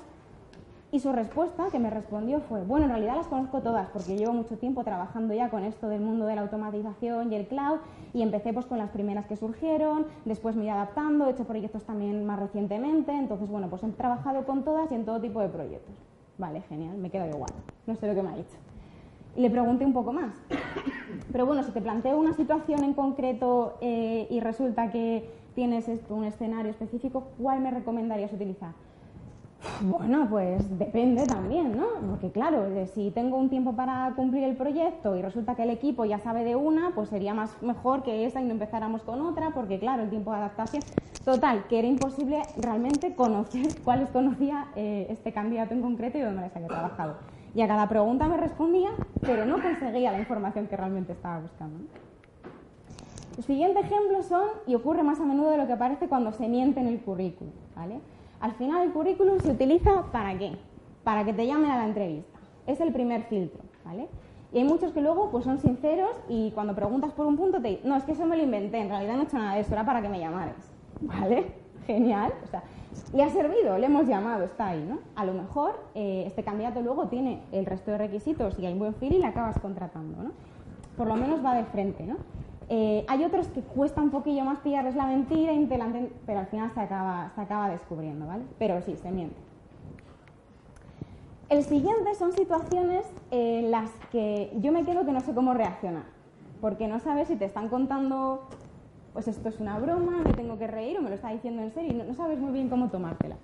Y 0.97 1.01
su 1.01 1.13
respuesta, 1.13 1.67
que 1.71 1.79
me 1.79 1.91
respondió, 1.91 2.41
fue, 2.41 2.65
bueno, 2.65 2.87
en 2.87 2.91
realidad 2.91 3.17
las 3.17 3.27
conozco 3.27 3.61
todas 3.61 3.87
porque 3.91 4.17
llevo 4.17 4.33
mucho 4.33 4.57
tiempo 4.57 4.83
trabajando 4.83 5.35
ya 5.35 5.51
con 5.51 5.63
esto 5.63 5.91
del 5.91 6.01
mundo 6.01 6.25
de 6.25 6.35
la 6.35 6.41
automatización 6.41 7.31
y 7.31 7.37
el 7.37 7.47
cloud 7.49 7.81
y 8.15 8.23
empecé 8.23 8.55
pues 8.55 8.65
con 8.65 8.79
las 8.79 8.89
primeras 8.89 9.27
que 9.27 9.37
surgieron, 9.37 10.07
después 10.25 10.57
me 10.57 10.65
iba 10.65 10.73
adaptando, 10.73 11.27
he 11.27 11.33
hecho 11.33 11.45
proyectos 11.45 11.85
también 11.85 12.25
más 12.25 12.39
recientemente, 12.39 13.13
entonces 13.13 13.51
bueno, 13.51 13.69
pues 13.69 13.83
he 13.83 13.89
trabajado 13.89 14.47
con 14.47 14.65
todas 14.65 14.91
y 14.91 14.95
en 14.95 15.05
todo 15.05 15.21
tipo 15.21 15.43
de 15.43 15.51
proyectos. 15.51 15.95
Vale, 16.39 16.63
genial, 16.63 16.97
me 16.97 17.11
quedo 17.11 17.27
igual, 17.27 17.53
no 17.87 17.95
sé 17.95 18.07
lo 18.07 18.15
que 18.15 18.23
me 18.23 18.31
ha 18.31 18.37
dicho. 18.37 18.57
Le 19.37 19.51
pregunté 19.51 19.85
un 19.85 19.93
poco 19.93 20.15
más. 20.15 20.35
Pero 21.31 21.45
bueno, 21.45 21.63
si 21.63 21.73
te 21.73 21.83
planteo 21.83 22.19
una 22.19 22.33
situación 22.33 22.85
en 22.85 22.95
concreto 22.95 23.77
eh, 23.83 24.29
y 24.31 24.41
resulta 24.41 24.91
que 24.91 25.31
tienes 25.55 25.91
un 26.09 26.25
escenario 26.25 26.71
específico, 26.71 27.33
¿cuál 27.37 27.61
me 27.61 27.71
recomendarías 27.71 28.33
utilizar? 28.33 28.73
Bueno, 29.81 30.27
pues 30.31 30.79
depende 30.79 31.27
también, 31.27 31.77
¿no? 31.77 31.87
Porque 32.09 32.31
claro, 32.31 32.67
si 32.95 33.11
tengo 33.11 33.37
un 33.37 33.51
tiempo 33.51 33.75
para 33.75 34.13
cumplir 34.17 34.45
el 34.45 34.57
proyecto 34.57 35.17
y 35.17 35.23
resulta 35.23 35.55
que 35.55 35.65
el 35.65 35.71
equipo 35.71 36.05
ya 36.05 36.19
sabe 36.19 36.45
de 36.45 36.57
una, 36.57 36.93
pues 36.95 37.11
sería 37.11 37.35
más 37.35 37.63
mejor 37.63 38.03
que 38.03 38.25
esa 38.25 38.41
y 38.41 38.45
no 38.45 38.53
empezáramos 38.53 39.03
con 39.03 39.21
otra, 39.21 39.51
porque 39.51 39.79
claro, 39.79 40.03
el 40.03 40.11
tiempo 40.11 40.31
de 40.31 40.39
adaptación. 40.39 40.83
Total, 41.25 41.67
que 41.69 41.79
era 41.79 41.89
imposible 41.89 42.43
realmente 42.57 43.15
conocer 43.15 43.67
cuáles 43.85 44.09
conocía 44.11 44.69
eh, 44.77 45.07
este 45.11 45.33
candidato 45.33 45.75
en 45.75 45.83
concreto 45.83 46.19
y 46.19 46.23
dónde 46.23 46.43
les 46.43 46.57
había 46.57 46.69
trabajado. 46.69 47.17
Y 47.55 47.61
a 47.61 47.69
cada 47.69 47.89
pregunta 47.89 48.29
me 48.29 48.37
respondía, 48.37 48.91
pero 49.21 49.45
no 49.45 49.61
conseguía 49.61 50.13
la 50.13 50.19
información 50.19 50.67
que 50.67 50.77
realmente 50.77 51.13
estaba 51.13 51.41
buscando. 51.41 51.85
Los 53.37 53.45
siguientes 53.45 53.85
ejemplos 53.85 54.27
son, 54.27 54.49
y 54.67 54.75
ocurre 54.75 55.03
más 55.03 55.21
a 55.21 55.25
menudo 55.25 55.51
de 55.51 55.59
lo 55.59 55.67
que 55.67 55.77
parece 55.77 56.09
cuando 56.09 56.33
se 56.33 56.49
miente 56.49 56.81
en 56.81 56.87
el 56.87 57.01
currículum, 57.01 57.53
¿vale? 57.75 58.01
Al 58.41 58.53
final 58.53 58.85
el 58.85 58.93
currículum 58.93 59.41
se 59.41 59.53
utiliza 59.53 60.05
para 60.13 60.37
qué? 60.39 60.53
Para 61.05 61.25
que 61.25 61.33
te 61.33 61.47
llamen 61.47 61.71
a 61.71 61.79
la 61.79 61.85
entrevista. 61.85 62.39
Es 62.67 62.81
el 62.81 62.93
primer 62.93 63.23
filtro, 63.25 63.61
¿vale? 63.85 64.09
Y 64.53 64.59
hay 64.59 64.65
muchos 64.65 64.93
que 64.93 65.01
luego 65.01 65.31
pues 65.31 65.45
son 65.45 65.59
sinceros 65.59 66.11
y 66.29 66.51
cuando 66.53 66.75
preguntas 66.75 67.13
por 67.13 67.27
un 67.27 67.37
punto 67.37 67.61
te 67.61 67.69
dicen, 67.69 67.89
no, 67.89 67.97
es 67.97 68.05
que 68.05 68.13
eso 68.13 68.27
me 68.27 68.37
lo 68.37 68.43
inventé, 68.43 68.79
en 68.79 68.89
realidad 68.89 69.15
no 69.15 69.23
he 69.23 69.25
hecho 69.25 69.39
nada 69.39 69.55
de 69.55 69.61
eso, 69.61 69.73
era 69.73 69.85
para 69.85 70.03
que 70.03 70.09
me 70.09 70.19
llamaras. 70.19 70.73
¿Vale? 71.01 71.47
Genial. 71.87 72.33
O 72.45 72.47
sea, 72.47 72.63
le 73.13 73.23
ha 73.23 73.31
servido, 73.31 73.79
le 73.79 73.87
hemos 73.87 74.07
llamado, 74.07 74.45
está 74.45 74.69
ahí, 74.69 74.85
¿no? 74.89 74.99
A 75.15 75.25
lo 75.25 75.35
mejor 75.35 75.79
eh, 75.95 76.25
este 76.27 76.43
candidato 76.43 76.81
luego 76.81 77.09
tiene 77.09 77.43
el 77.53 77.67
resto 77.67 77.91
de 77.91 77.99
requisitos 77.99 78.59
y 78.59 78.67
hay 78.67 78.75
buen 78.75 78.95
feeling 78.95 79.19
y 79.19 79.21
le 79.21 79.27
acabas 79.27 79.59
contratando, 79.59 80.23
¿no? 80.23 80.31
Por 80.97 81.07
lo 81.07 81.17
menos 81.17 81.45
va 81.45 81.55
de 81.55 81.65
frente, 81.65 82.05
¿no? 82.07 82.17
Eh, 82.69 83.05
hay 83.07 83.25
otros 83.25 83.47
que 83.49 83.61
cuesta 83.63 84.03
un 84.03 84.11
poquillo 84.11 84.45
más 84.45 84.59
pillarles 84.59 84.97
la 84.97 85.07
mentira, 85.07 85.53
pero 86.27 86.41
al 86.41 86.47
final 86.47 86.73
se 86.73 86.81
acaba, 86.81 87.31
se 87.35 87.41
acaba 87.41 87.69
descubriendo, 87.71 88.27
¿vale? 88.27 88.45
Pero 88.59 88.81
sí, 88.83 88.97
se 88.97 89.11
miente. 89.11 89.37
El 91.49 91.63
siguiente 91.63 92.13
son 92.17 92.33
situaciones 92.33 93.07
en 93.31 93.71
las 93.71 93.91
que 94.11 94.53
yo 94.61 94.73
me 94.73 94.85
quedo 94.85 95.07
que 95.07 95.13
no 95.13 95.21
sé 95.21 95.33
cómo 95.33 95.55
reaccionar, 95.55 96.03
porque 96.61 96.89
no 96.89 96.99
sabes 96.99 97.29
si 97.29 97.37
te 97.37 97.45
están 97.45 97.69
contando, 97.69 98.49
pues 99.13 99.29
esto 99.29 99.49
es 99.49 99.61
una 99.61 99.79
broma, 99.79 100.23
me 100.25 100.33
tengo 100.33 100.59
que 100.59 100.67
reír 100.67 100.99
o 100.99 101.03
me 101.03 101.09
lo 101.09 101.15
está 101.15 101.31
diciendo 101.31 101.63
en 101.63 101.73
serio 101.73 101.93
y 101.93 101.95
no, 101.95 102.15
sabes 102.15 102.41
muy 102.41 102.51
bien 102.51 102.69
cómo 102.69 102.89
tomártela. 102.89 103.37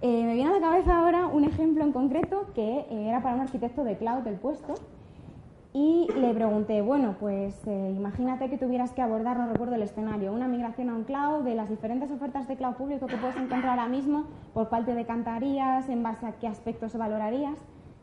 Eh, 0.00 0.24
me 0.24 0.34
viene 0.34 0.50
a 0.50 0.54
la 0.54 0.60
cabeza 0.60 0.96
ahora 0.96 1.26
un 1.26 1.42
ejemplo 1.42 1.82
en 1.82 1.90
concreto 1.90 2.46
que 2.54 2.86
eh, 2.88 3.08
era 3.08 3.20
para 3.20 3.34
un 3.34 3.40
arquitecto 3.40 3.82
de 3.82 3.98
cloud 3.98 4.22
del 4.22 4.36
puesto 4.36 4.74
y 5.72 6.08
le 6.16 6.34
pregunté, 6.34 6.82
bueno, 6.82 7.14
pues 7.20 7.54
eh, 7.66 7.94
imagínate 7.96 8.50
que 8.50 8.58
tuvieras 8.58 8.92
que 8.92 9.02
abordar, 9.02 9.38
no 9.38 9.46
recuerdo 9.46 9.76
el 9.76 9.82
escenario, 9.82 10.32
una 10.32 10.48
migración 10.48 10.90
a 10.90 10.96
un 10.96 11.04
cloud, 11.04 11.44
de 11.44 11.54
las 11.54 11.68
diferentes 11.68 12.10
ofertas 12.10 12.48
de 12.48 12.56
cloud 12.56 12.74
público 12.74 13.06
que 13.06 13.16
puedes 13.16 13.36
encontrar 13.36 13.78
ahora 13.78 13.86
mismo, 13.86 14.24
¿por 14.52 14.68
cuál 14.68 14.84
te 14.84 14.94
decantarías? 14.94 15.88
¿En 15.88 16.02
base 16.02 16.26
a 16.26 16.32
qué 16.32 16.48
aspectos 16.48 16.96
valorarías? 16.96 17.56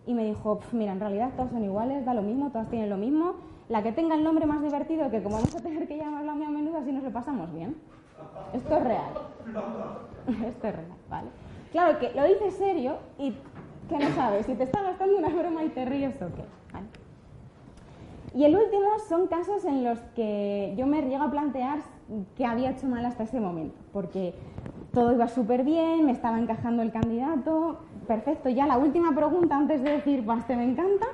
Y 0.06 0.14
me 0.14 0.24
dijo, 0.24 0.62
mira, 0.72 0.94
en 0.94 1.02
realidad 1.02 1.32
todas 1.36 1.52
son 1.52 1.66
iguales, 1.66 2.06
da 2.06 2.14
lo 2.14 2.22
mismo, 2.22 2.52
todas 2.52 2.70
tienen 2.70 2.90
lo 2.90 2.98
mismo, 2.98 3.36
La 3.68 3.84
que 3.84 3.92
tenga 3.92 4.16
el 4.16 4.24
nombre 4.24 4.46
más 4.46 4.62
divertido, 4.62 5.12
que 5.12 5.22
como 5.22 5.36
vamos 5.36 5.54
a 5.54 5.60
tener 5.60 5.90
que 5.90 5.98
llamarla 5.98 6.34
muy 6.36 6.46
a 6.46 6.50
menudo, 6.50 6.78
así 6.78 6.94
nos 6.94 7.04
lo 7.04 7.12
pasamos 7.12 7.54
bien. 7.54 7.76
Esto 8.54 8.78
es 8.78 8.84
real. 8.86 9.12
Esto 10.48 10.68
es 10.68 10.76
real, 10.76 10.98
¿vale? 11.10 11.28
Claro 11.74 12.00
que 12.00 12.12
lo 12.14 12.24
dices 12.24 12.54
serio 12.54 12.96
y 13.20 13.34
que 13.90 13.98
no 13.98 14.08
sabes 14.16 14.46
si 14.46 14.56
te 14.56 14.64
está 14.64 14.82
gastando 14.82 15.18
una 15.18 15.28
broma 15.28 15.66
y 15.66 15.70
te 15.70 15.84
ríes 15.84 16.16
o 16.22 16.28
qué. 16.28 16.46
Y 18.38 18.46
el 18.46 18.56
último 18.56 18.86
son 19.10 19.26
casos 19.26 19.66
en 19.66 19.84
los 19.84 19.98
que 20.16 20.76
yo 20.78 20.86
me 20.86 21.02
llego 21.02 21.24
a 21.24 21.32
plantear 21.32 21.80
qué 22.36 22.46
había 22.46 22.70
hecho 22.70 22.86
mal 22.86 23.04
hasta 23.04 23.24
ese 23.24 23.40
momento, 23.40 23.76
porque 23.92 24.36
todo 24.94 25.12
iba 25.12 25.28
súper 25.28 25.64
bien, 25.64 26.06
me 26.06 26.12
estaba 26.12 26.38
encajando 26.38 26.84
el 26.84 26.92
candidato, 26.92 27.80
perfecto. 28.06 28.50
Ya 28.50 28.68
la 28.68 28.78
última 28.78 29.16
pregunta 29.16 29.58
antes 29.58 29.82
de 29.82 29.90
decir, 29.90 30.24
pues 30.24 30.48
me 30.50 30.66
encanta, 30.66 31.08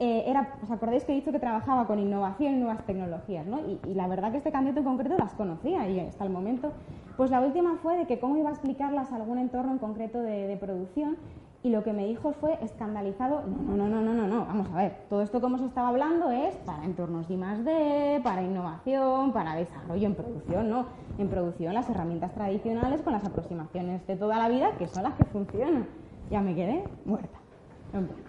eh, 0.00 0.24
era, 0.26 0.56
¿os 0.60 0.68
acordáis 0.68 1.04
que 1.04 1.12
he 1.12 1.14
dicho 1.14 1.30
que 1.30 1.38
trabajaba 1.38 1.86
con 1.86 2.00
innovación 2.00 2.54
y 2.54 2.56
nuevas 2.56 2.84
tecnologías? 2.84 3.46
¿no? 3.46 3.60
Y, 3.60 3.94
la 3.94 4.08
verdad 4.08 4.32
que 4.32 4.38
este 4.38 4.50
candidato 4.50 4.80
en 4.80 4.86
concreto 4.86 5.16
las 5.16 5.34
conocía 5.34 5.88
y 5.88 6.00
hasta 6.00 6.24
el 6.24 6.30
momento, 6.30 6.72
pues 7.16 7.30
la 7.30 7.42
última 7.42 7.76
fue 7.76 7.96
de 7.96 8.06
que 8.06 8.18
cómo 8.18 8.38
iba 8.38 8.48
a 8.48 8.52
explicarlas 8.52 9.12
a 9.12 9.16
algún 9.16 9.38
entorno 9.38 9.70
en 9.70 9.78
concreto 9.78 10.20
de 10.20 10.56
producción 10.60 11.16
y 11.62 11.70
lo 11.70 11.82
que 11.82 11.92
me 11.92 12.06
dijo 12.06 12.32
fue 12.32 12.58
escandalizado, 12.62 13.42
no, 13.42 13.76
no, 13.76 13.88
no, 13.88 14.00
no, 14.00 14.14
no, 14.14 14.26
no, 14.26 14.46
vamos 14.46 14.68
a 14.70 14.76
ver, 14.76 14.96
todo 15.08 15.22
esto 15.22 15.40
como 15.40 15.58
se 15.58 15.64
estaba 15.64 15.88
hablando 15.88 16.30
es 16.30 16.54
para 16.58 16.84
entornos 16.84 17.28
de 17.28 17.36
D, 17.36 18.20
para 18.22 18.42
innovación, 18.42 19.32
para 19.32 19.54
desarrollo 19.54 20.06
en 20.06 20.14
producción, 20.14 20.70
no, 20.70 20.86
en 21.18 21.28
producción 21.28 21.74
las 21.74 21.88
herramientas 21.90 22.32
tradicionales 22.34 23.02
con 23.02 23.12
las 23.12 23.24
aproximaciones 23.24 24.06
de 24.06 24.16
toda 24.16 24.38
la 24.38 24.48
vida 24.48 24.72
que 24.78 24.86
son 24.86 25.02
las 25.02 25.14
que 25.14 25.24
funcionan. 25.24 25.86
Ya 26.30 26.40
me 26.40 26.54
quedé 26.54 26.84
muerta. 27.04 27.38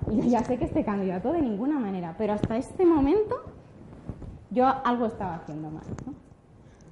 Ya 0.10 0.44
sé 0.44 0.58
que 0.58 0.66
este 0.66 0.84
candidato 0.84 1.34
de 1.34 1.42
ninguna 1.42 1.80
manera, 1.80 2.16
pero 2.18 2.34
hasta 2.34 2.58
este 2.58 2.86
momento 2.86 3.36
yo 4.50 4.66
algo 4.66 5.06
estaba 5.08 5.36
haciendo 5.36 5.70
mal. 5.70 5.84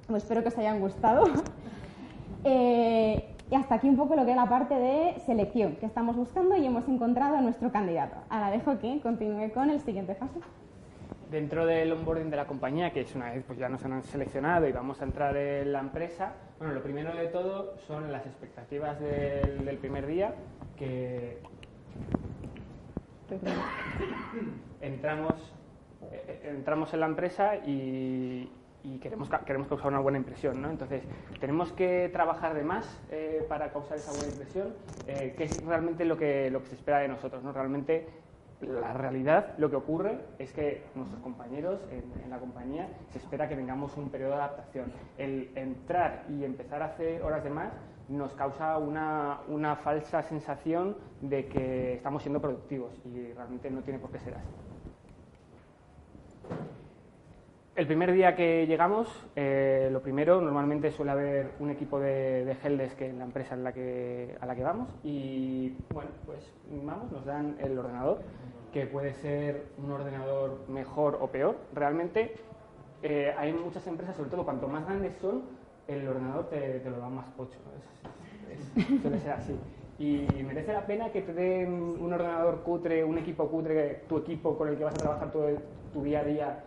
Pues 0.06 0.22
espero 0.22 0.42
que 0.42 0.48
os 0.48 0.58
hayan 0.58 0.80
gustado. 0.80 1.24
eh, 2.44 3.35
y 3.50 3.54
hasta 3.54 3.76
aquí 3.76 3.88
un 3.88 3.96
poco 3.96 4.16
lo 4.16 4.24
que 4.24 4.32
es 4.32 4.36
la 4.36 4.48
parte 4.48 4.74
de 4.74 5.20
selección 5.24 5.76
que 5.76 5.86
estamos 5.86 6.16
buscando 6.16 6.56
y 6.56 6.66
hemos 6.66 6.88
encontrado 6.88 7.36
a 7.36 7.40
nuestro 7.40 7.70
candidato. 7.70 8.16
Ahora 8.28 8.50
dejo 8.50 8.78
que 8.78 9.00
continúe 9.00 9.50
con 9.52 9.70
el 9.70 9.80
siguiente 9.80 10.14
paso. 10.14 10.40
Dentro 11.30 11.66
del 11.66 11.92
onboarding 11.92 12.30
de 12.30 12.36
la 12.36 12.46
compañía, 12.46 12.92
que 12.92 13.00
es 13.00 13.14
una 13.14 13.30
vez 13.32 13.44
pues 13.46 13.58
ya 13.58 13.68
nos 13.68 13.84
han 13.84 14.02
seleccionado 14.04 14.68
y 14.68 14.72
vamos 14.72 15.00
a 15.00 15.04
entrar 15.04 15.36
en 15.36 15.72
la 15.72 15.80
empresa, 15.80 16.34
bueno, 16.58 16.74
lo 16.74 16.82
primero 16.82 17.14
de 17.14 17.26
todo 17.26 17.76
son 17.86 18.12
las 18.12 18.24
expectativas 18.26 18.98
del, 19.00 19.64
del 19.64 19.76
primer 19.78 20.06
día, 20.06 20.34
que 20.76 21.38
entramos, 24.80 25.34
eh, 26.12 26.52
entramos 26.56 26.94
en 26.94 27.00
la 27.00 27.06
empresa 27.06 27.56
y, 27.56 28.48
y 28.86 28.98
queremos, 28.98 29.28
queremos 29.44 29.66
causar 29.66 29.88
una 29.88 29.98
buena 29.98 30.18
impresión. 30.18 30.62
¿no? 30.62 30.70
Entonces, 30.70 31.02
tenemos 31.40 31.72
que 31.72 32.08
trabajar 32.12 32.54
de 32.54 32.62
más 32.62 33.00
eh, 33.10 33.44
para 33.48 33.72
causar 33.72 33.98
esa 33.98 34.12
buena 34.12 34.28
impresión, 34.28 34.74
eh, 35.08 35.34
que 35.36 35.44
es 35.44 35.64
realmente 35.64 36.04
lo 36.04 36.16
que, 36.16 36.50
lo 36.50 36.60
que 36.60 36.68
se 36.68 36.76
espera 36.76 36.98
de 36.98 37.08
nosotros. 37.08 37.42
¿no? 37.42 37.52
Realmente, 37.52 38.06
la 38.60 38.92
realidad, 38.92 39.54
lo 39.58 39.70
que 39.70 39.76
ocurre 39.76 40.20
es 40.38 40.52
que 40.52 40.84
nuestros 40.94 41.20
compañeros 41.20 41.80
en, 41.90 42.30
la 42.30 42.38
compañía 42.38 42.88
se 43.10 43.18
espera 43.18 43.48
que 43.48 43.56
tengamos 43.56 43.96
un 43.96 44.08
periodo 44.08 44.32
de 44.32 44.36
adaptación. 44.36 44.92
El 45.18 45.50
entrar 45.56 46.24
y 46.28 46.44
empezar 46.44 46.80
a 46.82 46.86
hacer 46.86 47.22
horas 47.22 47.42
de 47.42 47.50
más 47.50 47.72
nos 48.08 48.32
causa 48.34 48.78
una, 48.78 49.40
una 49.48 49.74
falsa 49.76 50.22
sensación 50.22 50.96
de 51.20 51.46
que 51.48 51.94
estamos 51.94 52.22
siendo 52.22 52.40
productivos 52.40 52.92
y 53.04 53.32
realmente 53.32 53.68
no 53.68 53.82
tiene 53.82 53.98
por 53.98 54.10
qué 54.10 54.20
ser 54.20 54.34
así. 54.34 54.75
El 57.76 57.86
primer 57.86 58.10
día 58.12 58.34
que 58.34 58.66
llegamos, 58.66 59.06
eh, 59.36 59.90
lo 59.92 60.00
primero, 60.00 60.40
normalmente 60.40 60.90
suele 60.90 61.10
haber 61.10 61.50
un 61.60 61.68
equipo 61.68 62.00
de, 62.00 62.46
de 62.46 62.56
helpdesk 62.64 63.02
en 63.02 63.18
la 63.18 63.26
empresa 63.26 63.54
en 63.54 63.64
la 63.64 63.72
que, 63.74 64.34
a 64.40 64.46
la 64.46 64.56
que 64.56 64.62
vamos 64.62 64.88
y, 65.04 65.76
bueno, 65.92 66.08
pues 66.24 66.54
vamos, 66.70 67.12
nos 67.12 67.26
dan 67.26 67.54
el 67.60 67.78
ordenador, 67.78 68.22
que 68.72 68.86
puede 68.86 69.12
ser 69.12 69.66
un 69.76 69.92
ordenador 69.92 70.64
mejor 70.68 71.18
o 71.20 71.26
peor. 71.26 71.56
Realmente 71.74 72.36
eh, 73.02 73.34
hay 73.36 73.52
muchas 73.52 73.86
empresas, 73.86 74.16
sobre 74.16 74.30
todo 74.30 74.44
cuanto 74.46 74.68
más 74.68 74.86
grandes 74.86 75.14
son, 75.20 75.42
el 75.86 76.08
ordenador 76.08 76.48
te, 76.48 76.82
lo 76.82 76.98
da 76.98 77.10
más 77.10 77.28
pocho. 77.32 77.58
suele 79.02 79.18
ser 79.18 79.32
así. 79.32 79.54
Y 79.98 80.26
merece 80.44 80.72
la 80.72 80.86
pena 80.86 81.12
que 81.12 81.20
te 81.20 81.34
den 81.34 81.74
un 82.00 82.10
ordenador 82.10 82.62
cutre, 82.62 83.04
un 83.04 83.18
equipo 83.18 83.48
cutre, 83.48 84.04
tu 84.08 84.16
equipo 84.16 84.56
con 84.56 84.68
el 84.68 84.78
que 84.78 84.84
vas 84.84 84.94
a 84.94 84.98
trabajar 84.98 85.30
todo 85.30 85.50
tu 85.96 86.02
día 86.02 86.20
a 86.20 86.24
día 86.24 86.64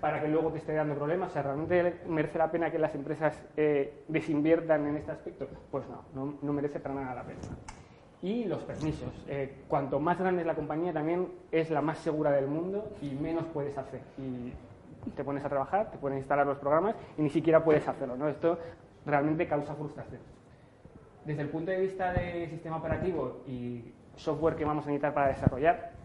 para 0.00 0.20
que 0.22 0.28
luego 0.28 0.52
te 0.52 0.58
esté 0.58 0.72
dando 0.74 0.94
problemas. 0.94 1.30
O 1.30 1.32
sea, 1.32 1.42
¿realmente 1.42 2.00
merece 2.06 2.38
la 2.38 2.50
pena 2.50 2.70
que 2.70 2.78
las 2.78 2.94
empresas 2.94 3.44
eh, 3.56 4.04
desinviertan 4.06 4.86
en 4.86 4.96
este 4.96 5.10
aspecto? 5.10 5.48
Pues 5.72 5.84
no, 5.88 6.38
no, 6.40 6.52
merece 6.52 6.78
para 6.78 6.94
nada 6.94 7.16
la 7.16 7.24
pena. 7.24 7.40
Y 8.22 8.44
los 8.44 8.62
permisos. 8.62 9.12
Eh, 9.28 9.64
cuanto 9.66 9.98
más 9.98 10.18
grande 10.18 10.42
es 10.42 10.46
la 10.46 10.54
compañía, 10.54 10.92
también 10.92 11.28
es 11.50 11.70
la 11.70 11.80
más 11.80 11.98
segura 11.98 12.30
del 12.30 12.46
mundo 12.46 12.92
y 13.02 13.10
menos 13.10 13.44
puedes 13.52 13.76
hacer. 13.76 14.02
Y 14.18 14.52
te 15.16 15.24
pones 15.24 15.44
a 15.44 15.48
trabajar, 15.48 15.90
te 15.90 15.98
pones 15.98 16.16
a 16.16 16.18
instalar 16.20 16.46
los 16.46 16.58
programas 16.58 16.94
y 17.18 17.22
ni 17.22 17.30
siquiera 17.30 17.64
puedes 17.64 17.88
hacerlo. 17.88 18.16
¿no? 18.16 18.28
Esto 18.28 18.56
realmente 19.04 19.48
causa 19.48 19.74
frustración. 19.74 20.20
Desde 21.24 21.42
el 21.42 21.48
punto 21.48 21.72
de 21.72 21.80
vista 21.80 22.12
de 22.12 22.48
sistema 22.48 22.76
operativo 22.76 23.40
y 23.48 23.92
software 24.14 24.54
que 24.54 24.64
vamos 24.64 24.84
a 24.84 24.86
necesitar 24.86 25.12
para 25.12 25.28
desarrollar, 25.28 25.99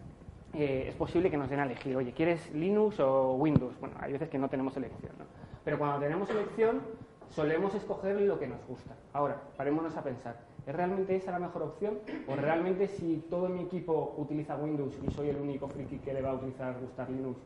eh, 0.55 0.85
es 0.89 0.95
posible 0.95 1.29
que 1.29 1.37
nos 1.37 1.49
den 1.49 1.59
a 1.59 1.65
elegir, 1.65 1.95
oye, 1.95 2.13
¿quieres 2.13 2.53
Linux 2.53 2.99
o 2.99 3.33
Windows? 3.33 3.79
Bueno, 3.79 3.95
hay 3.99 4.13
veces 4.13 4.29
que 4.29 4.37
no 4.37 4.49
tenemos 4.49 4.75
elección, 4.77 5.13
¿no? 5.17 5.25
Pero 5.63 5.77
cuando 5.77 5.99
tenemos 5.99 6.29
elección, 6.29 6.81
solemos 7.29 7.75
escoger 7.75 8.21
lo 8.21 8.39
que 8.39 8.47
nos 8.47 8.65
gusta. 8.67 8.95
Ahora, 9.13 9.41
parémonos 9.57 9.97
a 9.97 10.03
pensar, 10.03 10.39
¿es 10.65 10.75
realmente 10.75 11.15
esa 11.15 11.31
la 11.31 11.39
mejor 11.39 11.63
opción? 11.63 11.99
¿O 12.27 12.35
realmente 12.35 12.87
si 12.87 13.25
todo 13.29 13.49
mi 13.49 13.63
equipo 13.63 14.15
utiliza 14.17 14.55
Windows 14.55 14.97
y 15.03 15.11
soy 15.11 15.29
el 15.29 15.37
único 15.37 15.67
friki 15.67 15.97
que 15.99 16.13
le 16.13 16.21
va 16.21 16.31
a 16.31 16.33
utilizar 16.35 16.79
gustar 16.79 17.09
Linux, 17.09 17.39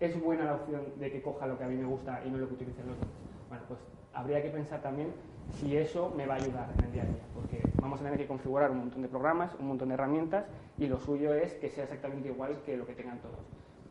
es 0.00 0.20
buena 0.22 0.44
la 0.44 0.54
opción 0.54 0.82
de 0.98 1.10
que 1.10 1.22
coja 1.22 1.46
lo 1.46 1.58
que 1.58 1.64
a 1.64 1.68
mí 1.68 1.76
me 1.76 1.86
gusta 1.86 2.22
y 2.24 2.30
no 2.30 2.38
lo 2.38 2.48
que 2.48 2.54
utilicen 2.54 2.86
los 2.86 2.96
demás? 2.96 3.14
Bueno, 3.48 3.64
pues 3.68 3.80
habría 4.12 4.42
que 4.42 4.50
pensar 4.50 4.80
también 4.80 5.12
si 5.60 5.76
eso 5.76 6.12
me 6.16 6.26
va 6.26 6.34
a 6.34 6.36
ayudar 6.38 6.68
en 6.78 6.84
el 6.84 6.92
día 6.92 7.02
a 7.02 7.06
día, 7.06 7.22
porque 7.34 7.62
vamos 7.84 8.00
a 8.00 8.04
tener 8.04 8.18
que 8.18 8.26
configurar 8.26 8.70
un 8.70 8.78
montón 8.78 9.02
de 9.02 9.08
programas, 9.08 9.54
un 9.60 9.68
montón 9.68 9.88
de 9.88 9.94
herramientas 9.94 10.46
y 10.78 10.86
lo 10.86 10.98
suyo 10.98 11.34
es 11.34 11.52
que 11.56 11.68
sea 11.68 11.84
exactamente 11.84 12.28
igual 12.28 12.62
que 12.64 12.78
lo 12.78 12.86
que 12.86 12.94
tengan 12.94 13.18
todos. 13.18 13.36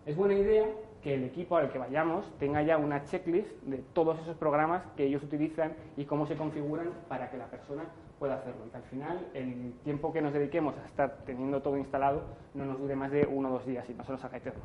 Es 0.08 0.18
buena 0.18 0.34
idea 0.34 0.66
que 1.04 1.14
el 1.14 1.24
equipo 1.24 1.58
al 1.58 1.72
que 1.72 1.78
vayamos 1.78 2.26
tenga 2.40 2.64
ya 2.64 2.80
una 2.80 3.04
checklist 3.04 3.52
de 3.62 3.78
todos 3.94 4.20
esos 4.20 4.36
programas 4.36 4.84
que 4.98 5.04
ellos 5.06 5.22
utilizan 5.22 5.74
y 5.96 6.06
cómo 6.06 6.26
se 6.26 6.36
configuran 6.36 6.90
para 7.08 7.30
que 7.30 7.38
la 7.38 7.46
persona 7.46 7.84
pueda 8.18 8.34
hacerlo. 8.34 8.66
Y 8.66 8.70
que 8.72 8.78
al 8.78 8.84
final 8.84 9.28
el 9.36 9.74
tiempo 9.84 10.12
que 10.12 10.24
nos 10.24 10.34
dediquemos 10.34 10.76
a 10.76 10.86
estar 10.88 11.20
teniendo 11.24 11.62
todo 11.62 11.78
instalado 11.78 12.24
no 12.56 12.66
nos 12.66 12.80
dure 12.80 12.96
más 12.96 13.12
de 13.12 13.28
uno 13.28 13.50
o 13.50 13.52
dos 13.52 13.66
días 13.68 13.88
y 13.92 13.94
no 13.94 14.04
se 14.04 14.12
nos 14.12 14.26
haga 14.26 14.38
eterno. 14.38 14.64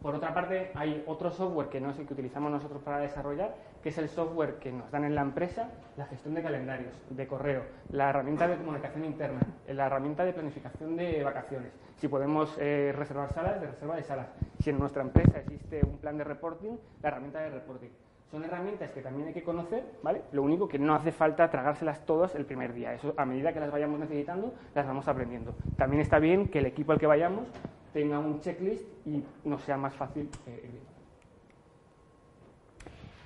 Por 0.00 0.14
otra 0.14 0.32
parte, 0.32 0.70
hay 0.74 1.02
otro 1.06 1.30
software 1.30 1.70
que 1.70 1.80
no 1.80 1.90
es 1.90 1.98
el 1.98 2.06
que 2.06 2.12
utilizamos 2.12 2.52
nosotros 2.52 2.82
para 2.82 2.98
desarrollar, 2.98 3.56
que 3.84 3.90
es 3.90 3.98
el 3.98 4.08
software 4.08 4.54
que 4.54 4.72
nos 4.72 4.90
dan 4.90 5.04
en 5.04 5.14
la 5.14 5.20
empresa, 5.20 5.68
la 5.98 6.06
gestión 6.06 6.32
de 6.32 6.42
calendarios, 6.42 6.94
de 7.10 7.26
correo, 7.26 7.64
la 7.90 8.08
herramienta 8.08 8.48
de 8.48 8.56
comunicación 8.56 9.04
interna, 9.04 9.40
la 9.68 9.86
herramienta 9.86 10.24
de 10.24 10.32
planificación 10.32 10.96
de 10.96 11.22
vacaciones, 11.22 11.70
si 11.96 12.08
podemos 12.08 12.56
eh, 12.58 12.94
reservar 12.96 13.30
salas, 13.34 13.60
de 13.60 13.66
reserva 13.66 13.96
de 13.96 14.02
salas, 14.02 14.28
si 14.58 14.70
en 14.70 14.78
nuestra 14.78 15.02
empresa 15.02 15.38
existe 15.38 15.82
un 15.84 15.98
plan 15.98 16.16
de 16.16 16.24
reporting, 16.24 16.78
la 17.02 17.10
herramienta 17.10 17.40
de 17.40 17.50
reporting. 17.50 17.90
Son 18.30 18.42
herramientas 18.42 18.90
que 18.90 19.02
también 19.02 19.28
hay 19.28 19.34
que 19.34 19.44
conocer, 19.44 19.84
¿vale? 20.02 20.22
Lo 20.32 20.42
único 20.42 20.66
que 20.66 20.78
no 20.78 20.94
hace 20.94 21.12
falta 21.12 21.50
tragárselas 21.50 22.06
todas 22.06 22.34
el 22.36 22.46
primer 22.46 22.72
día. 22.72 22.94
Eso, 22.94 23.12
a 23.18 23.26
medida 23.26 23.52
que 23.52 23.60
las 23.60 23.70
vayamos 23.70 24.00
necesitando, 24.00 24.54
las 24.74 24.86
vamos 24.86 25.06
aprendiendo. 25.08 25.54
También 25.76 26.00
está 26.00 26.18
bien 26.18 26.48
que 26.48 26.60
el 26.60 26.66
equipo 26.66 26.92
al 26.92 26.98
que 26.98 27.06
vayamos 27.06 27.48
tenga 27.92 28.18
un 28.18 28.40
checklist 28.40 28.86
y 29.06 29.22
nos 29.44 29.62
sea 29.62 29.76
más 29.76 29.94
fácil 29.94 30.30
eh, 30.46 30.70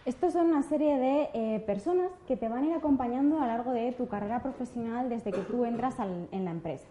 Estos 0.09 0.33
son 0.33 0.47
una 0.47 0.63
serie 0.63 0.97
de 0.97 1.29
eh, 1.35 1.61
personas 1.67 2.11
que 2.27 2.35
te 2.35 2.49
van 2.49 2.63
a 2.63 2.67
ir 2.69 2.73
acompañando 2.73 3.37
a 3.37 3.41
lo 3.41 3.47
largo 3.49 3.73
de 3.73 3.93
tu 3.93 4.09
carrera 4.09 4.41
profesional 4.41 5.11
desde 5.11 5.33
que 5.33 5.41
tú 5.41 5.67
entras 5.67 5.97
en 6.33 6.47
la 6.47 6.51
empresa. 6.51 6.87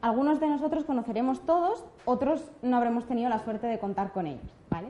Algunos 0.00 0.40
de 0.40 0.48
nosotros 0.48 0.82
conoceremos 0.82 1.42
todos, 1.42 1.84
otros 2.04 2.50
no 2.60 2.78
habremos 2.78 3.06
tenido 3.06 3.28
la 3.28 3.38
suerte 3.38 3.68
de 3.68 3.78
contar 3.78 4.10
con 4.10 4.26
ellos. 4.26 4.42
¿vale? 4.70 4.88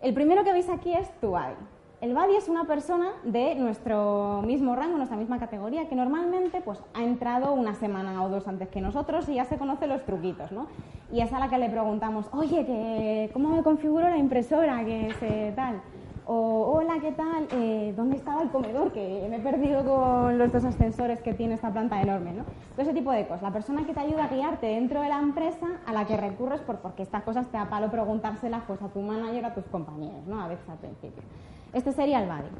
El 0.00 0.14
primero 0.14 0.44
que 0.44 0.52
veis 0.52 0.68
aquí 0.68 0.92
es 0.94 1.10
tu 1.20 1.36
AVI. 1.36 1.56
El 2.02 2.14
buddy 2.14 2.36
es 2.36 2.48
una 2.48 2.66
persona 2.66 3.10
de 3.24 3.56
nuestro 3.56 4.40
mismo 4.46 4.76
rango, 4.76 4.96
nuestra 4.96 5.16
misma 5.16 5.40
categoría, 5.40 5.88
que 5.88 5.96
normalmente 5.96 6.60
pues, 6.60 6.80
ha 6.94 7.02
entrado 7.02 7.52
una 7.52 7.74
semana 7.74 8.22
o 8.22 8.28
dos 8.28 8.46
antes 8.46 8.68
que 8.68 8.80
nosotros 8.80 9.28
y 9.28 9.34
ya 9.34 9.44
se 9.44 9.58
conoce 9.58 9.88
los 9.88 10.04
truquitos, 10.04 10.52
¿no? 10.52 10.68
Y 11.12 11.20
es 11.20 11.32
a 11.32 11.40
la 11.40 11.48
que 11.48 11.58
le 11.58 11.68
preguntamos, 11.68 12.26
oye, 12.32 13.28
¿cómo 13.32 13.48
me 13.48 13.64
configuro 13.64 14.08
la 14.08 14.18
impresora? 14.18 14.84
Que 14.84 15.52
tal. 15.56 15.82
O, 16.24 16.76
hola, 16.76 17.00
¿qué 17.00 17.10
tal? 17.10 17.48
Eh, 17.50 17.92
¿Dónde 17.96 18.16
estaba 18.16 18.42
el 18.42 18.50
comedor? 18.50 18.92
Que 18.92 19.26
me 19.28 19.36
he 19.36 19.40
perdido 19.40 19.84
con 19.84 20.38
los 20.38 20.52
dos 20.52 20.64
ascensores 20.64 21.20
que 21.20 21.34
tiene 21.34 21.54
esta 21.54 21.72
planta 21.72 22.00
enorme, 22.00 22.32
¿no? 22.32 22.44
Todo 22.44 22.82
ese 22.82 22.92
tipo 22.92 23.10
de 23.10 23.26
cosas. 23.26 23.42
La 23.42 23.52
persona 23.52 23.84
que 23.84 23.92
te 23.92 23.98
ayuda 23.98 24.26
a 24.26 24.28
guiarte 24.28 24.68
dentro 24.68 25.00
de 25.00 25.08
la 25.08 25.18
empresa, 25.18 25.66
a 25.84 25.92
la 25.92 26.06
que 26.06 26.16
recurres 26.16 26.60
por, 26.60 26.76
porque 26.78 27.02
estas 27.02 27.24
cosas 27.24 27.48
te 27.48 27.56
da 27.56 27.68
palo 27.68 27.90
preguntárselas 27.90 28.62
pues, 28.68 28.80
a 28.82 28.88
tu 28.88 29.00
manager, 29.00 29.46
a 29.46 29.54
tus 29.54 29.64
compañeros, 29.64 30.24
¿no? 30.28 30.40
A 30.40 30.46
veces 30.46 30.68
al 30.68 30.78
principio. 30.78 31.24
Este 31.72 31.90
sería 31.90 32.22
el 32.22 32.28
buddy. 32.28 32.50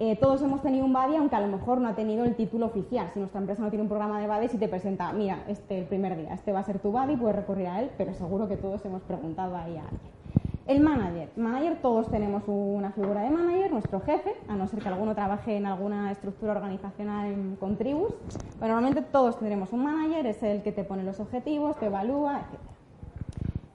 Eh, 0.00 0.16
todos 0.16 0.42
hemos 0.42 0.60
tenido 0.60 0.84
un 0.84 0.92
buddy, 0.92 1.14
aunque 1.14 1.36
a 1.36 1.40
lo 1.40 1.46
mejor 1.46 1.80
no 1.80 1.86
ha 1.86 1.94
tenido 1.94 2.24
el 2.24 2.34
título 2.34 2.66
oficial. 2.66 3.08
Si 3.14 3.20
nuestra 3.20 3.40
empresa 3.40 3.62
no 3.62 3.70
tiene 3.70 3.84
un 3.84 3.88
programa 3.88 4.20
de 4.20 4.26
buddy, 4.26 4.48
si 4.48 4.58
te 4.58 4.66
presenta, 4.66 5.12
mira, 5.12 5.44
este 5.46 5.78
el 5.78 5.84
primer 5.84 6.16
día, 6.16 6.34
este 6.34 6.50
va 6.50 6.58
a 6.58 6.64
ser 6.64 6.80
tu 6.80 6.90
buddy, 6.90 7.16
puedes 7.16 7.36
recurrir 7.36 7.68
a 7.68 7.82
él, 7.82 7.90
pero 7.96 8.14
seguro 8.14 8.48
que 8.48 8.56
todos 8.56 8.84
hemos 8.84 9.02
preguntado 9.02 9.54
ahí 9.54 9.76
a 9.76 9.82
alguien. 9.82 10.19
El 10.66 10.80
manager. 10.80 11.30
Manager, 11.36 11.78
todos 11.82 12.10
tenemos 12.10 12.44
una 12.46 12.92
figura 12.92 13.22
de 13.22 13.30
manager, 13.30 13.72
nuestro 13.72 14.00
jefe, 14.00 14.34
a 14.48 14.54
no 14.54 14.66
ser 14.66 14.80
que 14.80 14.88
alguno 14.88 15.14
trabaje 15.14 15.56
en 15.56 15.66
alguna 15.66 16.12
estructura 16.12 16.52
organizacional 16.52 17.56
con 17.58 17.76
tribus. 17.76 18.12
Normalmente 18.60 19.02
todos 19.02 19.38
tendremos 19.38 19.72
un 19.72 19.84
manager, 19.84 20.26
es 20.26 20.42
el 20.42 20.62
que 20.62 20.72
te 20.72 20.84
pone 20.84 21.02
los 21.02 21.18
objetivos, 21.18 21.76
te 21.76 21.86
evalúa, 21.86 22.40
etc. 22.40 22.60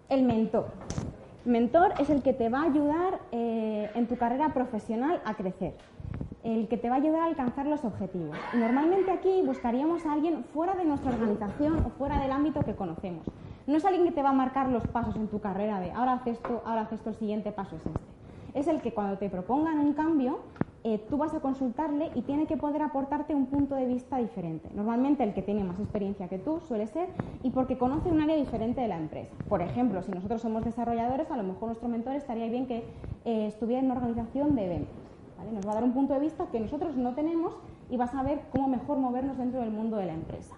El 0.09 0.23
mentor. 0.23 0.67
Mentor 1.43 1.93
es 1.99 2.09
el 2.09 2.21
que 2.21 2.33
te 2.33 2.49
va 2.49 2.61
a 2.61 2.65
ayudar 2.65 3.19
eh, 3.31 3.89
en 3.93 4.07
tu 4.07 4.15
carrera 4.15 4.53
profesional 4.53 5.21
a 5.25 5.33
crecer 5.33 5.73
el 6.45 6.67
que 6.67 6.77
te 6.77 6.89
va 6.89 6.95
a 6.95 6.97
ayudar 6.99 7.21
a 7.21 7.25
alcanzar 7.25 7.65
los 7.65 7.83
objetivos. 7.83 8.37
Normalmente 8.53 9.11
aquí 9.11 9.41
buscaríamos 9.43 10.05
a 10.05 10.13
alguien 10.13 10.43
fuera 10.53 10.75
de 10.75 10.85
nuestra 10.85 11.11
organización 11.11 11.83
o 11.83 11.89
fuera 11.89 12.21
del 12.21 12.31
ámbito 12.31 12.61
que 12.61 12.75
conocemos. 12.75 13.25
No 13.67 13.77
es 13.77 13.85
alguien 13.85 14.05
que 14.05 14.11
te 14.11 14.21
va 14.21 14.29
a 14.29 14.33
marcar 14.33 14.69
los 14.69 14.85
pasos 14.87 15.15
en 15.15 15.27
tu 15.27 15.39
carrera 15.39 15.79
de 15.79 15.91
ahora 15.91 16.13
haces 16.13 16.33
esto, 16.33 16.61
ahora 16.65 16.81
haces 16.81 16.99
esto, 16.99 17.09
el 17.09 17.15
siguiente 17.15 17.51
paso 17.51 17.75
es 17.75 17.85
este. 17.85 17.99
Es 18.53 18.67
el 18.67 18.81
que 18.81 18.93
cuando 18.93 19.17
te 19.17 19.29
propongan 19.29 19.79
un 19.79 19.93
cambio, 19.93 20.39
eh, 20.83 20.99
tú 21.09 21.17
vas 21.17 21.33
a 21.33 21.39
consultarle 21.39 22.11
y 22.15 22.21
tiene 22.21 22.45
que 22.45 22.57
poder 22.57 22.83
aportarte 22.83 23.33
un 23.33 23.47
punto 23.47 23.75
de 23.75 23.85
vista 23.85 24.17
diferente. 24.17 24.69
Normalmente 24.73 25.23
el 25.23 25.33
que 25.33 25.41
tiene 25.41 25.63
más 25.63 25.79
experiencia 25.79 26.27
que 26.27 26.37
tú 26.37 26.61
suele 26.67 26.87
ser 26.87 27.09
y 27.43 27.49
porque 27.49 27.77
conoce 27.77 28.09
un 28.09 28.21
área 28.21 28.35
diferente 28.35 28.81
de 28.81 28.87
la 28.87 28.97
empresa. 28.97 29.33
Por 29.49 29.61
ejemplo, 29.61 30.01
si 30.03 30.11
nosotros 30.11 30.41
somos 30.41 30.63
desarrolladores, 30.63 31.31
a 31.31 31.37
lo 31.37 31.43
mejor 31.43 31.69
nuestro 31.69 31.89
mentor 31.89 32.15
estaría 32.15 32.47
bien 32.47 32.67
que 32.67 32.83
eh, 33.25 33.47
estuviera 33.47 33.79
en 33.79 33.85
una 33.85 33.95
organización 33.95 34.55
de 34.55 34.65
eventos 34.65 35.05
nos 35.51 35.65
va 35.65 35.71
a 35.71 35.75
dar 35.75 35.83
un 35.83 35.93
punto 35.93 36.13
de 36.13 36.19
vista 36.19 36.47
que 36.51 36.59
nosotros 36.59 36.95
no 36.95 37.13
tenemos 37.13 37.53
y 37.89 37.97
va 37.97 38.05
a 38.05 38.11
saber 38.11 38.41
cómo 38.51 38.67
mejor 38.67 38.97
movernos 38.97 39.37
dentro 39.37 39.59
del 39.59 39.71
mundo 39.71 39.97
de 39.97 40.07
la 40.07 40.13
empresa. 40.13 40.55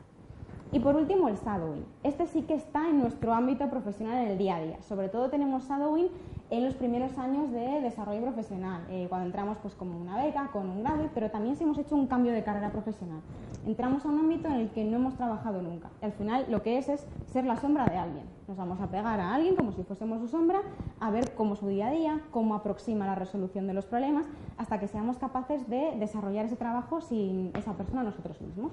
Y 0.71 0.80
por 0.80 0.95
último, 0.97 1.30
el 1.30 1.38
shadowing. 1.38 1.86
Este 2.03 2.27
sí 2.27 2.41
que 2.41 2.53
está 2.53 2.89
en 2.89 2.99
nuestro 2.99 3.34
ámbito 3.34 3.69
profesional 3.69 4.17
en 4.25 4.32
el 4.32 4.38
día 4.38 4.58
a 4.58 4.62
día. 4.62 4.82
Sobre 4.82 5.08
todo 5.08 5.30
tenemos 5.30 5.67
shadowing 5.67 6.10
en 6.49 6.65
los 6.65 6.75
primeros 6.75 7.17
años 7.17 7.51
de 7.51 7.82
desarrollo 7.82 8.21
profesional, 8.21 8.82
eh, 8.89 9.08
cuando 9.10 9.27
entramos 9.27 9.58
pues 9.62 9.75
como 9.75 9.99
una 9.99 10.23
beca, 10.23 10.49
con 10.51 10.69
un 10.69 10.82
grado, 10.82 11.10
pero 11.13 11.30
también 11.30 11.58
si 11.58 11.63
hemos 11.63 11.77
hecho 11.77 11.95
un 11.95 12.08
cambio 12.08 12.32
de 12.32 12.43
carrera 12.43 12.71
profesional. 12.71 13.19
Entramos 13.65 14.06
a 14.06 14.10
un 14.10 14.19
ámbito 14.19 14.47
en 14.47 14.56
el 14.56 14.69
que 14.69 14.86
no 14.86 14.97
hemos 14.97 15.15
trabajado 15.15 15.62
nunca. 15.62 15.89
Al 16.01 16.13
final 16.13 16.45
lo 16.49 16.63
que 16.63 16.77
es 16.77 16.88
es 16.88 17.06
ser 17.25 17.45
la 17.45 17.58
sombra 17.58 17.86
de 17.86 17.97
alguien. 17.97 18.25
Nos 18.47 18.56
vamos 18.56 18.80
a 18.80 18.88
pegar 18.88 19.19
a 19.19 19.34
alguien 19.34 19.56
como 19.56 19.73
si 19.73 19.84
fuésemos 19.84 20.21
su 20.21 20.27
sombra, 20.30 20.62
a 21.01 21.12
ver 21.12 21.34
cómo 21.36 21.56
su 21.56 21.67
día 21.67 21.88
a 21.88 21.91
día, 21.91 22.21
cómo 22.32 22.56
aproxima 22.56 23.06
la 23.06 23.15
resolución 23.15 23.67
de 23.67 23.73
los 23.73 23.86
problemas, 23.86 24.25
hasta 24.58 24.80
que 24.80 24.88
seamos 24.88 25.17
capaces 25.17 25.69
de 25.69 25.95
desarrollar 25.97 26.45
ese 26.45 26.56
trabajo 26.56 27.01
sin 27.01 27.51
esa 27.58 27.73
persona 27.73 28.03
nosotros 28.03 28.39
mismos. 28.41 28.71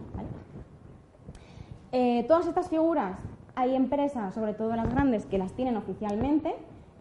Eh, 1.96 2.24
todas 2.26 2.48
estas 2.48 2.68
figuras, 2.68 3.16
hay 3.54 3.76
empresas, 3.76 4.34
sobre 4.34 4.52
todo 4.52 4.74
las 4.74 4.92
grandes, 4.92 5.26
que 5.26 5.38
las 5.38 5.52
tienen 5.52 5.76
oficialmente, 5.76 6.52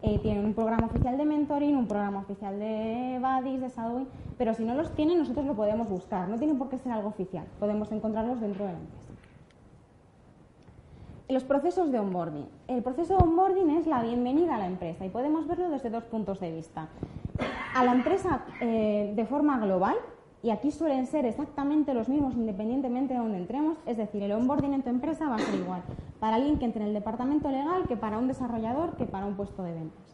eh, 0.02 0.20
tienen 0.20 0.44
un 0.44 0.54
programa 0.54 0.86
oficial 0.86 1.18
de 1.18 1.24
mentoring, 1.24 1.76
un 1.76 1.88
programa 1.88 2.20
oficial 2.20 2.56
de 2.60 3.18
buddies, 3.20 3.60
de 3.60 3.70
shadowing, 3.70 4.06
pero 4.38 4.54
si 4.54 4.64
no 4.64 4.72
los 4.76 4.94
tienen 4.94 5.18
nosotros 5.18 5.46
lo 5.46 5.56
podemos 5.56 5.88
buscar, 5.88 6.28
no 6.28 6.38
tiene 6.38 6.54
por 6.54 6.68
qué 6.68 6.78
ser 6.78 6.92
algo 6.92 7.08
oficial, 7.08 7.44
podemos 7.58 7.90
encontrarlos 7.90 8.40
dentro 8.40 8.66
de 8.66 8.72
la 8.72 8.78
empresa. 8.78 9.12
Los 11.28 11.42
procesos 11.42 11.90
de 11.90 11.98
onboarding. 11.98 12.46
El 12.68 12.84
proceso 12.84 13.16
de 13.16 13.24
onboarding 13.24 13.70
es 13.70 13.88
la 13.88 14.00
bienvenida 14.00 14.54
a 14.54 14.58
la 14.58 14.66
empresa 14.66 15.04
y 15.04 15.08
podemos 15.08 15.48
verlo 15.48 15.70
desde 15.70 15.90
dos 15.90 16.04
puntos 16.04 16.38
de 16.38 16.52
vista. 16.52 16.86
A 17.74 17.84
la 17.84 17.90
empresa 17.90 18.44
eh, 18.60 19.12
de 19.16 19.26
forma 19.26 19.58
global, 19.58 19.96
y 20.44 20.50
aquí 20.50 20.70
suelen 20.70 21.06
ser 21.06 21.24
exactamente 21.24 21.94
los 21.94 22.10
mismos 22.10 22.34
independientemente 22.34 23.14
de 23.14 23.20
donde 23.20 23.38
entremos, 23.38 23.78
es 23.86 23.96
decir, 23.96 24.22
el 24.22 24.32
onboarding 24.32 24.74
en 24.74 24.82
tu 24.82 24.90
empresa 24.90 25.26
va 25.26 25.36
a 25.36 25.38
ser 25.38 25.54
igual 25.54 25.82
para 26.20 26.36
alguien 26.36 26.58
que 26.58 26.66
entre 26.66 26.82
en 26.82 26.88
el 26.88 26.94
departamento 26.94 27.50
legal 27.50 27.88
que 27.88 27.96
para 27.96 28.18
un 28.18 28.28
desarrollador 28.28 28.94
que 28.96 29.06
para 29.06 29.24
un 29.24 29.36
puesto 29.36 29.62
de 29.62 29.72
ventas. 29.72 30.04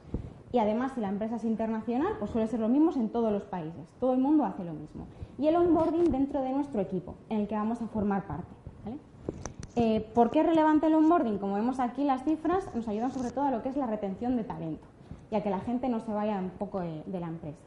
Y 0.53 0.59
además, 0.59 0.93
si 0.95 1.01
la 1.01 1.09
empresa 1.09 1.37
es 1.37 1.45
internacional, 1.45 2.15
pues 2.21 2.31
suele 2.31 2.47
ser 2.47 2.61
lo 2.61 2.69
mismo 2.69 2.93
en 2.93 3.09
todos 3.09 3.33
los 3.33 3.43
países. 3.43 3.89
Todo 3.99 4.13
el 4.13 4.21
mundo 4.21 4.45
hace 4.45 4.65
lo 4.65 4.73
mismo. 4.73 5.07
Y 5.39 5.49
el 5.49 5.57
onboarding 5.57 6.13
dentro 6.13 6.43
de 6.43 6.51
nuestro 6.53 6.81
equipo, 6.81 7.15
en 7.29 7.41
el 7.41 7.49
que 7.49 7.57
vamos 7.57 7.83
a 7.83 7.89
formar 7.89 8.27
parte. 8.27 8.47
Eh, 9.77 10.01
¿Por 10.15 10.31
qué 10.31 10.41
es 10.41 10.47
relevante 10.47 10.87
el 10.87 10.95
onboarding? 10.95 11.39
Como 11.39 11.55
vemos 11.55 11.81
aquí, 11.81 12.05
las 12.05 12.25
cifras 12.25 12.73
nos 12.75 12.87
ayudan 12.87 13.11
sobre 13.11 13.31
todo 13.31 13.47
a 13.47 13.51
lo 13.51 13.63
que 13.63 13.69
es 13.69 13.77
la 13.77 13.87
retención 13.87 14.37
de 14.37 14.45
talento 14.45 14.87
y 15.31 15.35
a 15.35 15.43
que 15.43 15.51
la 15.51 15.61
gente 15.61 15.89
no 15.89 16.01
se 16.01 16.13
vaya 16.13 16.39
un 16.39 16.51
poco 16.51 16.81
de 16.81 17.21
la 17.21 17.27
empresa. 17.27 17.59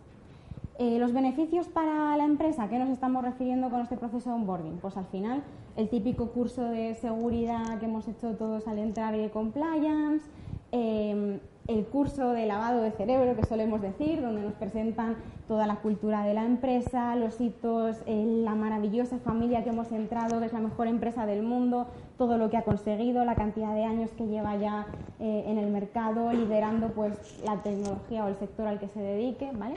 Eh, 0.79 0.97
los 0.97 1.13
beneficios 1.13 1.67
para 1.67 2.17
la 2.17 2.25
empresa, 2.25 2.67
¿qué 2.67 2.79
nos 2.79 2.89
estamos 2.89 3.23
refiriendo 3.23 3.69
con 3.69 3.81
este 3.81 3.95
proceso 3.95 4.31
de 4.31 4.35
onboarding? 4.37 4.79
Pues 4.81 4.97
al 4.97 5.05
final, 5.05 5.43
el 5.75 5.87
típico 5.87 6.29
curso 6.29 6.63
de 6.63 6.95
seguridad 6.95 7.77
que 7.77 7.85
hemos 7.85 8.07
hecho 8.07 8.31
todos 8.31 8.67
al 8.67 8.79
entrar 8.79 9.13
y 9.13 9.29
compliance, 9.29 10.25
em, 10.71 11.39
el 11.67 11.85
curso 11.85 12.31
de 12.31 12.47
lavado 12.47 12.81
de 12.81 12.89
cerebro 12.91 13.35
que 13.35 13.45
solemos 13.45 13.83
decir, 13.83 14.19
donde 14.19 14.41
nos 14.41 14.53
presentan 14.53 15.15
toda 15.47 15.67
la 15.67 15.75
cultura 15.75 16.23
de 16.23 16.33
la 16.33 16.43
empresa, 16.43 17.15
los 17.15 17.39
hitos, 17.39 18.01
eh, 18.07 18.41
la 18.43 18.55
maravillosa 18.55 19.19
familia 19.19 19.63
que 19.63 19.69
hemos 19.69 19.91
entrado, 19.91 20.39
que 20.39 20.47
es 20.47 20.53
la 20.53 20.59
mejor 20.59 20.87
empresa 20.87 21.27
del 21.27 21.43
mundo, 21.43 21.85
todo 22.17 22.39
lo 22.39 22.49
que 22.49 22.57
ha 22.57 22.63
conseguido, 22.63 23.23
la 23.25 23.35
cantidad 23.35 23.75
de 23.75 23.83
años 23.83 24.09
que 24.17 24.25
lleva 24.25 24.55
ya 24.57 24.87
eh, 25.19 25.43
en 25.45 25.59
el 25.59 25.69
mercado, 25.69 26.33
liderando 26.33 26.87
pues 26.89 27.39
la 27.45 27.61
tecnología 27.61 28.25
o 28.25 28.27
el 28.27 28.35
sector 28.37 28.65
al 28.65 28.79
que 28.79 28.87
se 28.87 28.99
dedique, 28.99 29.51
¿vale? 29.53 29.75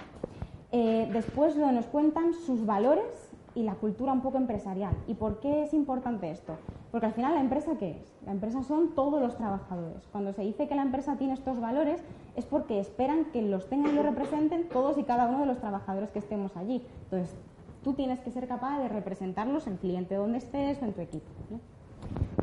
Eh, 0.78 1.08
después 1.10 1.56
nos 1.56 1.86
cuentan 1.86 2.34
sus 2.34 2.66
valores 2.66 3.32
y 3.54 3.62
la 3.62 3.76
cultura 3.76 4.12
un 4.12 4.20
poco 4.20 4.36
empresarial. 4.36 4.92
¿Y 5.08 5.14
por 5.14 5.40
qué 5.40 5.62
es 5.62 5.72
importante 5.72 6.30
esto? 6.30 6.52
Porque 6.90 7.06
al 7.06 7.14
final 7.14 7.34
la 7.34 7.40
empresa 7.40 7.78
qué 7.78 7.92
es? 7.92 8.14
La 8.26 8.32
empresa 8.32 8.62
son 8.62 8.90
todos 8.90 9.22
los 9.22 9.38
trabajadores. 9.38 10.06
Cuando 10.12 10.34
se 10.34 10.42
dice 10.42 10.68
que 10.68 10.74
la 10.74 10.82
empresa 10.82 11.16
tiene 11.16 11.32
estos 11.32 11.60
valores 11.60 12.02
es 12.36 12.44
porque 12.44 12.78
esperan 12.78 13.24
que 13.32 13.40
los 13.40 13.70
tengan 13.70 13.92
y 13.92 13.94
los 13.94 14.04
representen 14.04 14.68
todos 14.68 14.98
y 14.98 15.04
cada 15.04 15.26
uno 15.30 15.40
de 15.40 15.46
los 15.46 15.60
trabajadores 15.60 16.10
que 16.10 16.18
estemos 16.18 16.54
allí. 16.58 16.82
Entonces, 17.04 17.34
tú 17.82 17.94
tienes 17.94 18.20
que 18.20 18.30
ser 18.30 18.46
capaz 18.46 18.78
de 18.78 18.88
representarlos 18.88 19.66
en 19.68 19.78
cliente 19.78 20.16
donde 20.16 20.36
estés 20.36 20.82
o 20.82 20.84
en 20.84 20.92
tu 20.92 21.00
equipo. 21.00 21.26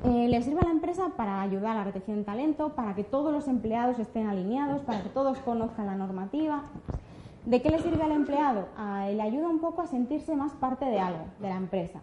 Eh, 0.06 0.28
le 0.28 0.42
sirve 0.42 0.62
a 0.62 0.66
la 0.66 0.72
empresa 0.72 1.12
para 1.16 1.40
ayudar 1.44 1.74
a 1.74 1.80
la 1.82 1.84
retención 1.84 2.18
de 2.18 2.24
talento, 2.24 2.70
para 2.70 2.96
que 2.96 3.04
todos 3.04 3.32
los 3.32 3.48
empleados 3.48 4.00
estén 4.00 4.26
alineados, 4.26 4.82
para 4.82 5.04
que 5.04 5.10
todos 5.10 5.38
conozcan 5.38 5.86
la 5.86 5.96
normativa. 5.96 6.64
¿De 7.46 7.62
qué 7.62 7.70
le 7.70 7.80
sirve 7.80 8.02
al 8.02 8.14
empleado? 8.14 8.68
le 9.06 9.22
ayuda 9.22 9.50
un 9.50 9.60
poco 9.60 9.82
a 9.82 9.88
sentirse 9.88 10.34
más 10.34 10.54
parte 10.54 10.86
de 10.86 11.00
algo, 11.00 11.26
de 11.40 11.50
la 11.50 11.58
empresa. 11.58 12.00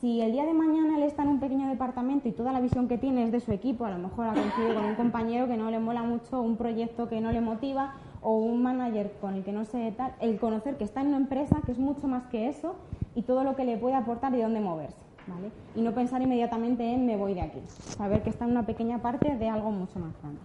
Si 0.00 0.20
el 0.20 0.32
día 0.32 0.44
de 0.44 0.52
mañana 0.52 0.96
él 0.96 1.04
está 1.04 1.22
en 1.22 1.28
un 1.28 1.40
pequeño 1.40 1.68
departamento 1.68 2.26
y 2.26 2.32
toda 2.32 2.52
la 2.52 2.60
visión 2.60 2.88
que 2.88 2.98
tiene 2.98 3.22
es 3.22 3.30
de 3.30 3.38
su 3.38 3.52
equipo, 3.52 3.84
a 3.84 3.90
lo 3.90 3.98
mejor 3.98 4.26
ha 4.26 4.32
coincidido 4.32 4.74
con 4.74 4.86
un 4.86 4.94
compañero 4.96 5.46
que 5.46 5.56
no 5.56 5.70
le 5.70 5.78
mola 5.78 6.02
mucho, 6.02 6.40
un 6.40 6.56
proyecto 6.56 7.08
que 7.08 7.20
no 7.20 7.30
le 7.30 7.40
motiva 7.40 7.94
o 8.20 8.36
un 8.36 8.62
manager 8.62 9.12
con 9.20 9.34
el 9.34 9.44
que 9.44 9.52
no 9.52 9.64
se 9.64 9.92
tal, 9.92 10.14
el 10.20 10.40
conocer 10.40 10.76
que 10.76 10.84
está 10.84 11.02
en 11.02 11.08
una 11.08 11.18
empresa 11.18 11.60
que 11.64 11.72
es 11.72 11.78
mucho 11.78 12.08
más 12.08 12.26
que 12.26 12.48
eso 12.48 12.74
y 13.14 13.22
todo 13.22 13.44
lo 13.44 13.54
que 13.54 13.64
le 13.64 13.76
puede 13.76 13.94
aportar 13.94 14.34
y 14.34 14.40
dónde 14.40 14.60
moverse. 14.60 15.04
¿vale? 15.28 15.50
Y 15.76 15.82
no 15.82 15.92
pensar 15.92 16.20
inmediatamente 16.20 16.82
en 16.92 17.06
me 17.06 17.16
voy 17.16 17.34
de 17.34 17.42
aquí, 17.42 17.60
saber 17.68 18.22
que 18.22 18.30
está 18.30 18.44
en 18.44 18.52
una 18.52 18.66
pequeña 18.66 19.02
parte 19.02 19.36
de 19.36 19.48
algo 19.48 19.70
mucho 19.70 20.00
más 20.00 20.18
grande. 20.20 20.40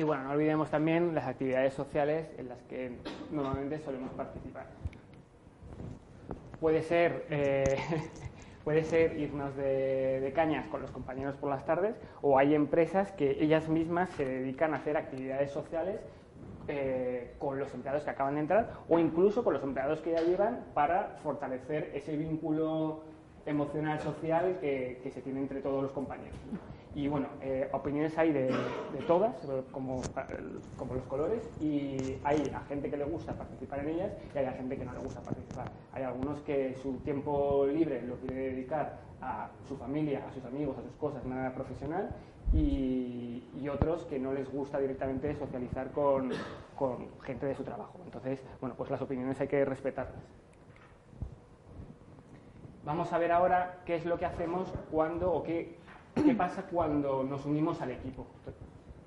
Y 0.00 0.02
bueno, 0.02 0.22
no 0.22 0.30
olvidemos 0.30 0.70
también 0.70 1.14
las 1.14 1.26
actividades 1.26 1.74
sociales 1.74 2.26
en 2.38 2.48
las 2.48 2.62
que 2.62 2.90
normalmente 3.30 3.78
solemos 3.80 4.10
participar. 4.12 4.64
Puede 6.58 6.80
ser, 6.80 7.26
eh, 7.28 7.76
puede 8.64 8.82
ser 8.84 9.18
irnos 9.18 9.54
de, 9.56 10.32
cañas 10.34 10.66
con 10.68 10.80
los 10.80 10.90
compañeros 10.90 11.36
por 11.36 11.50
las 11.50 11.66
tardes 11.66 11.96
o 12.22 12.38
hay 12.38 12.54
empresas 12.54 13.12
que 13.12 13.44
ellas 13.44 13.68
mismas 13.68 14.08
se 14.12 14.24
dedican 14.24 14.72
a 14.72 14.78
hacer 14.78 14.96
actividades 14.96 15.50
sociales 15.50 16.00
eh, 16.68 17.34
con 17.38 17.58
los 17.58 17.74
empleados 17.74 18.02
que 18.02 18.08
acaban 18.08 18.36
de 18.36 18.40
entrar 18.40 18.70
o 18.88 18.98
incluso 18.98 19.44
con 19.44 19.52
los 19.52 19.62
empleados 19.62 20.00
que 20.00 20.12
ya 20.12 20.22
llevan 20.22 20.64
para 20.72 21.18
fortalecer 21.22 21.90
ese 21.92 22.16
vínculo 22.16 23.02
emocional, 23.44 24.00
social 24.00 24.56
que, 24.62 24.98
que 25.02 25.10
se 25.10 25.20
tiene 25.20 25.40
entre 25.40 25.60
todos 25.60 25.82
los 25.82 25.92
compañeros. 25.92 26.38
Y 26.94 27.06
bueno, 27.06 27.28
eh, 27.40 27.68
opiniones 27.72 28.18
hay 28.18 28.32
de, 28.32 28.52
todas, 29.06 29.36
como, 29.70 30.02
como, 30.76 30.94
los 30.94 31.04
colores, 31.04 31.48
y 31.60 32.18
hay 32.24 32.50
a 32.52 32.60
gente 32.62 32.90
que 32.90 32.96
le 32.96 33.04
gusta 33.04 33.32
participar 33.32 33.80
en 33.80 33.90
ellas 33.90 34.12
y 34.34 34.38
hay 34.38 34.46
a 34.46 34.52
gente 34.52 34.76
que 34.76 34.84
no 34.84 34.92
le 34.92 34.98
gusta 34.98 35.20
participar. 35.20 35.70
Hay 35.92 36.02
algunos 36.02 36.40
que 36.40 36.74
su 36.82 36.94
tiempo 36.98 37.64
libre 37.66 38.02
lo 38.02 38.16
quiere 38.16 38.50
dedicar 38.50 38.98
a 39.22 39.50
su 39.68 39.76
familia, 39.76 40.26
a 40.28 40.32
sus 40.32 40.44
amigos, 40.44 40.76
a 40.78 40.82
sus 40.82 40.96
cosas, 40.96 41.22
de 41.22 41.28
manera 41.28 41.54
profesional, 41.54 42.10
y, 42.52 43.42
otros 43.70 44.04
que 44.06 44.18
no 44.18 44.32
les 44.32 44.50
gusta 44.50 44.80
directamente 44.80 45.32
socializar 45.36 45.92
con, 45.92 46.30
con 46.74 47.06
gente 47.20 47.46
de 47.46 47.54
su 47.54 47.62
trabajo. 47.62 48.00
Entonces, 48.04 48.42
bueno, 48.60 48.74
pues 48.76 48.90
las 48.90 49.00
opiniones 49.00 49.40
hay 49.40 49.46
que 49.46 49.64
respetarlas. 49.64 50.24
Vamos 52.84 53.12
a 53.12 53.18
ver 53.18 53.30
ahora 53.30 53.80
qué 53.84 53.94
es 53.94 54.06
lo 54.06 54.18
que 54.18 54.24
hacemos 54.24 54.72
cuando 54.90 55.32
o 55.32 55.42
qué, 55.42 55.76
qué 56.22 56.34
pasa 56.34 56.62
cuando 56.70 57.24
nos 57.24 57.44
unimos 57.46 57.80
al 57.80 57.90
equipo. 57.92 58.26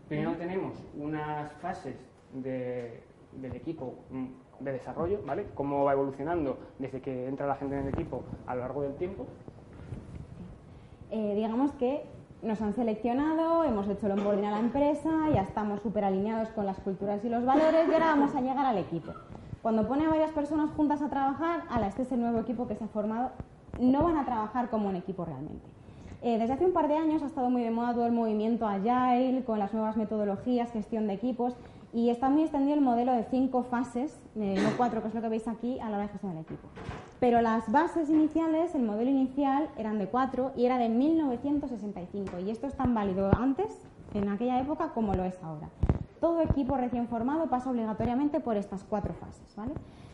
Primero 0.07 0.33
tenemos 0.33 0.73
unas 0.97 1.51
fases 1.53 1.95
del 2.33 3.55
equipo 3.55 3.95
de 4.59 4.71
desarrollo, 4.71 5.19
¿vale? 5.25 5.47
Cómo 5.55 5.83
va 5.83 5.93
evolucionando 5.93 6.57
desde 6.79 7.01
que 7.01 7.27
entra 7.27 7.47
la 7.47 7.55
gente 7.55 7.75
en 7.77 7.87
el 7.87 7.93
equipo 7.93 8.23
a 8.47 8.55
lo 8.55 8.61
largo 8.61 8.81
del 8.81 8.95
tiempo. 8.95 9.25
Eh, 11.11 11.33
digamos 11.35 11.71
que 11.73 12.05
nos 12.41 12.61
han 12.61 12.73
seleccionado, 12.73 13.63
hemos 13.63 13.87
hecho 13.87 14.07
el 14.07 14.13
onboarding 14.13 14.45
a 14.45 14.51
la 14.51 14.59
empresa, 14.59 15.29
ya 15.33 15.41
estamos 15.41 15.81
súper 15.81 16.03
alineados 16.03 16.49
con 16.49 16.65
las 16.65 16.79
culturas 16.79 17.23
y 17.23 17.29
los 17.29 17.45
valores 17.45 17.87
y 17.87 17.93
ahora 17.93 18.07
vamos 18.07 18.35
a 18.35 18.41
llegar 18.41 18.65
al 18.65 18.77
equipo. 18.77 19.13
Cuando 19.61 19.87
pone 19.87 20.05
a 20.05 20.09
varias 20.09 20.31
personas 20.31 20.71
juntas 20.71 21.01
a 21.01 21.09
trabajar, 21.09 21.63
ala, 21.69 21.87
este 21.87 22.01
es 22.01 22.11
el 22.11 22.19
nuevo 22.19 22.39
equipo 22.39 22.67
que 22.67 22.75
se 22.75 22.83
ha 22.83 22.87
formado, 22.87 23.31
no 23.79 24.03
van 24.03 24.17
a 24.17 24.25
trabajar 24.25 24.69
como 24.69 24.89
un 24.89 24.97
equipo 24.97 25.23
realmente. 25.23 25.65
Eh, 26.23 26.37
desde 26.37 26.53
hace 26.53 26.65
un 26.65 26.71
par 26.71 26.87
de 26.87 26.95
años 26.95 27.21
ha 27.21 27.25
estado 27.25 27.49
muy 27.49 27.63
de 27.63 27.69
moda 27.69 27.93
todo 27.93 28.05
el 28.05 28.13
movimiento 28.13 28.65
Agile, 28.65 29.43
con 29.43 29.59
las 29.59 29.73
nuevas 29.73 29.97
metodologías, 29.97 30.71
gestión 30.71 31.05
de 31.05 31.15
equipos, 31.15 31.53
y 31.91 32.09
está 32.09 32.29
muy 32.29 32.43
extendido 32.43 32.75
el 32.75 32.81
modelo 32.81 33.11
de 33.11 33.25
cinco 33.25 33.63
fases, 33.63 34.17
eh, 34.37 34.55
no 34.57 34.69
cuatro, 34.77 35.01
que 35.01 35.09
es 35.09 35.13
lo 35.13 35.21
que 35.21 35.27
veis 35.27 35.49
aquí, 35.49 35.81
a 35.81 35.89
la 35.89 35.97
hora 35.97 36.03
de 36.03 36.13
gestión 36.13 36.31
del 36.31 36.43
equipo. 36.43 36.69
Pero 37.19 37.41
las 37.41 37.69
bases 37.69 38.09
iniciales, 38.09 38.73
el 38.73 38.83
modelo 38.83 39.11
inicial, 39.11 39.67
eran 39.77 39.99
de 39.99 40.07
cuatro 40.07 40.53
y 40.55 40.65
era 40.65 40.77
de 40.77 40.87
1965. 40.87 42.39
Y 42.39 42.51
esto 42.51 42.67
es 42.67 42.75
tan 42.75 42.95
válido 42.95 43.29
antes, 43.37 43.67
en 44.13 44.29
aquella 44.29 44.61
época, 44.61 44.91
como 44.93 45.13
lo 45.15 45.25
es 45.25 45.37
ahora. 45.43 45.67
Todo 46.21 46.39
equipo 46.39 46.77
recién 46.77 47.09
formado 47.09 47.47
pasa 47.47 47.69
obligatoriamente 47.69 48.39
por 48.39 48.55
estas 48.55 48.85
cuatro 48.85 49.13
fases. 49.13 49.53
¿vale? 49.57 49.73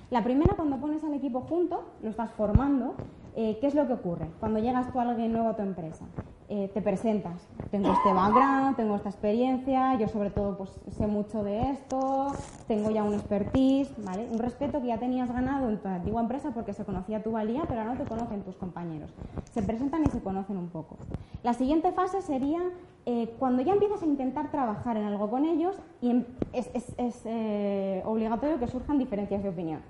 La 0.09 0.23
primera, 0.23 0.55
cuando 0.55 0.77
pones 0.77 1.03
al 1.03 1.13
equipo 1.13 1.41
junto, 1.41 1.83
lo 2.01 2.09
estás 2.09 2.31
formando, 2.31 2.95
eh, 3.35 3.57
¿qué 3.61 3.67
es 3.67 3.75
lo 3.75 3.87
que 3.87 3.93
ocurre 3.93 4.27
cuando 4.39 4.59
llegas 4.59 4.91
tú 4.91 4.99
a 4.99 5.03
alguien 5.03 5.31
nuevo 5.31 5.49
a 5.49 5.55
tu 5.55 5.61
empresa? 5.61 6.05
Eh, 6.51 6.71
te 6.73 6.81
presentas, 6.81 7.47
tengo 7.69 7.91
este 7.91 8.11
background, 8.11 8.75
tengo 8.75 8.95
esta 8.95 9.09
experiencia, 9.09 9.93
yo 9.99 10.07
sobre 10.07 10.31
todo 10.31 10.57
pues 10.57 10.79
sé 10.97 11.05
mucho 11.05 11.43
de 11.43 11.69
esto, 11.69 12.33
tengo 12.67 12.89
ya 12.89 13.03
un 13.03 13.13
expertise, 13.13 13.93
¿vale? 14.03 14.27
Un 14.31 14.39
respeto 14.39 14.81
que 14.81 14.87
ya 14.87 14.97
tenías 14.97 15.31
ganado 15.31 15.69
en 15.69 15.77
tu 15.77 15.87
antigua 15.87 16.21
empresa 16.21 16.49
porque 16.49 16.73
se 16.73 16.85
conocía 16.85 17.21
tu 17.21 17.33
valía, 17.33 17.65
pero 17.67 17.81
ahora 17.81 17.93
no 17.93 18.03
te 18.03 18.09
conocen 18.09 18.41
tus 18.41 18.55
compañeros. 18.55 19.13
Se 19.51 19.61
presentan 19.61 20.01
y 20.01 20.09
se 20.09 20.21
conocen 20.21 20.57
un 20.57 20.69
poco. 20.69 20.97
La 21.43 21.53
siguiente 21.53 21.91
fase 21.91 22.23
sería 22.23 22.61
eh, 23.05 23.35
cuando 23.37 23.61
ya 23.61 23.73
empiezas 23.73 24.01
a 24.01 24.07
intentar 24.07 24.49
trabajar 24.49 24.97
en 24.97 25.03
algo 25.03 25.29
con 25.29 25.45
ellos 25.45 25.75
y 26.01 26.09
em, 26.09 26.25
es, 26.51 26.67
obligatorio 28.05 28.57
que 28.57 28.65
surjan 28.65 28.97
diferencias 28.97 29.43
de 29.43 29.49
opinión 29.49 29.81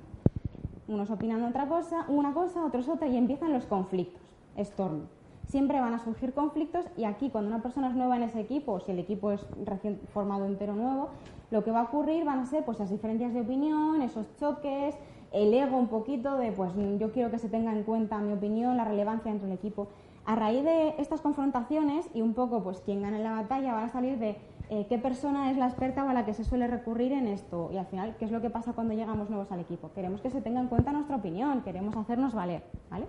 unos 0.90 1.10
opinando 1.10 1.48
otra 1.48 1.68
cosa, 1.68 2.06
una 2.08 2.34
cosa, 2.34 2.66
otros 2.66 2.90
otra, 2.90 3.08
y 3.08 3.18
empiezan 3.18 3.54
los 3.54 3.66
conflictos. 3.66 4.22
Storm. 4.58 5.08
Siempre 5.46 5.80
van 5.80 5.94
a 5.94 6.00
surgir 6.00 6.34
conflictos 6.34 6.86
y 6.96 7.06
aquí 7.06 7.30
cuando 7.30 7.50
una 7.50 7.62
persona 7.62 7.90
es 7.90 7.96
nueva 7.96 8.18
en 8.18 8.24
ese 8.24 8.40
equipo, 8.40 8.74
o 8.74 8.80
si 8.80 8.92
el 8.92 9.00
equipo 9.00 9.32
es 9.32 9.46
recién 9.66 10.00
formado 10.14 10.46
entero 10.46 10.76
nuevo, 10.76 11.10
lo 11.50 11.64
que 11.64 11.72
va 11.72 11.80
a 11.80 11.84
ocurrir 11.84 12.24
van 12.24 12.40
a 12.40 12.46
ser 12.46 12.64
pues 12.66 12.78
las 12.80 12.90
diferencias 12.90 13.34
de 13.34 13.42
opinión, 13.42 14.02
esos 14.02 14.28
choques, 14.38 14.96
el 15.32 15.54
ego 15.54 15.78
un 15.78 15.88
poquito 15.88 16.38
de 16.38 16.52
pues 16.52 16.72
yo 17.00 17.12
quiero 17.12 17.32
que 17.32 17.40
se 17.40 17.50
tenga 17.50 17.72
en 17.72 17.84
cuenta 17.84 18.20
mi 18.20 18.34
opinión, 18.34 18.78
la 18.78 18.86
relevancia 18.86 19.32
dentro 19.32 19.48
del 19.48 19.58
equipo. 19.58 19.88
A 20.26 20.36
raíz 20.36 20.64
de 20.64 20.94
estas 21.00 21.22
confrontaciones 21.22 22.08
y 22.14 22.22
un 22.22 22.36
poco 22.36 22.62
pues 22.62 22.82
quien 22.82 23.02
gane 23.02 23.18
la 23.18 23.32
batalla 23.32 23.74
van 23.74 23.86
a 23.86 23.90
salir 23.90 24.20
de 24.20 24.38
eh, 24.70 24.86
qué 24.88 24.98
persona 25.00 25.50
es 25.50 25.58
la 25.58 25.66
experta 25.66 26.04
o 26.04 26.10
a 26.10 26.14
la 26.14 26.26
que 26.26 26.34
se 26.34 26.44
suele 26.44 26.68
recurrir 26.68 27.12
en 27.12 27.28
esto. 27.28 27.70
Y 27.74 27.78
al 27.78 27.88
final, 27.88 28.16
¿qué 28.18 28.26
es 28.26 28.32
lo 28.32 28.42
que 28.42 28.50
pasa 28.50 28.74
cuando 28.74 28.94
llegamos 28.94 29.30
nuevos 29.30 29.52
al 29.52 29.60
equipo? 29.60 29.92
Queremos 29.94 30.22
que 30.22 30.30
se 30.30 30.42
tenga 30.42 30.60
en 30.60 30.68
cuenta 30.68 30.92
nuestra 30.92 31.16
opinión, 31.16 31.62
queremos 31.64 31.96
hacernos 31.98 32.34
valer. 32.34 32.64
¿vale? 32.90 33.08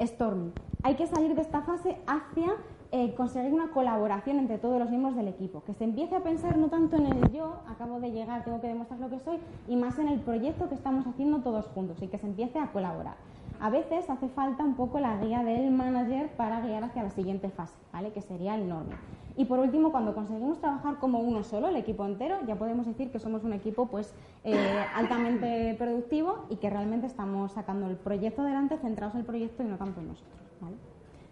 Storming. 0.00 0.52
Hay 0.82 0.94
que 0.94 1.06
salir 1.06 1.34
de 1.34 1.40
esta 1.40 1.62
fase 1.62 1.96
hacia 2.06 2.52
eh, 2.92 3.14
conseguir 3.14 3.52
una 3.52 3.70
colaboración 3.70 4.38
entre 4.38 4.58
todos 4.58 4.78
los 4.78 4.90
miembros 4.90 5.16
del 5.16 5.28
equipo, 5.28 5.62
que 5.64 5.74
se 5.74 5.84
empiece 5.84 6.14
a 6.14 6.20
pensar 6.20 6.56
no 6.56 6.68
tanto 6.68 6.96
en 6.96 7.06
el 7.06 7.32
yo, 7.32 7.60
acabo 7.66 8.00
de 8.00 8.12
llegar, 8.12 8.44
tengo 8.44 8.60
que 8.60 8.68
demostrar 8.68 9.00
lo 9.00 9.10
que 9.10 9.18
soy, 9.20 9.38
y 9.66 9.76
más 9.76 9.98
en 9.98 10.08
el 10.08 10.20
proyecto 10.20 10.68
que 10.68 10.74
estamos 10.74 11.06
haciendo 11.06 11.40
todos 11.40 11.66
juntos 11.66 12.00
y 12.02 12.06
que 12.06 12.18
se 12.18 12.26
empiece 12.26 12.58
a 12.58 12.70
colaborar. 12.72 13.16
A 13.60 13.70
veces 13.70 14.08
hace 14.08 14.28
falta 14.28 14.62
un 14.62 14.74
poco 14.74 15.00
la 15.00 15.16
guía 15.16 15.42
del 15.42 15.70
manager 15.70 16.30
para 16.36 16.60
guiar 16.60 16.84
hacia 16.84 17.02
la 17.02 17.10
siguiente 17.10 17.50
fase, 17.50 17.76
¿vale? 17.92 18.12
que 18.12 18.22
sería 18.22 18.54
el 18.54 18.68
norme. 18.68 18.94
Y 19.38 19.44
por 19.44 19.60
último, 19.60 19.92
cuando 19.92 20.16
conseguimos 20.16 20.58
trabajar 20.58 20.98
como 20.98 21.20
uno 21.20 21.44
solo, 21.44 21.68
el 21.68 21.76
equipo 21.76 22.04
entero, 22.04 22.38
ya 22.44 22.56
podemos 22.56 22.86
decir 22.86 23.12
que 23.12 23.20
somos 23.20 23.44
un 23.44 23.52
equipo 23.52 23.86
pues, 23.86 24.12
eh, 24.42 24.84
altamente 24.96 25.76
productivo 25.78 26.44
y 26.50 26.56
que 26.56 26.68
realmente 26.68 27.06
estamos 27.06 27.52
sacando 27.52 27.86
el 27.86 27.94
proyecto 27.94 28.42
adelante, 28.42 28.78
centrados 28.78 29.14
en 29.14 29.20
el 29.20 29.26
proyecto 29.26 29.62
y 29.62 29.66
no 29.66 29.76
tanto 29.76 30.00
en 30.00 30.08
nosotros. 30.08 30.40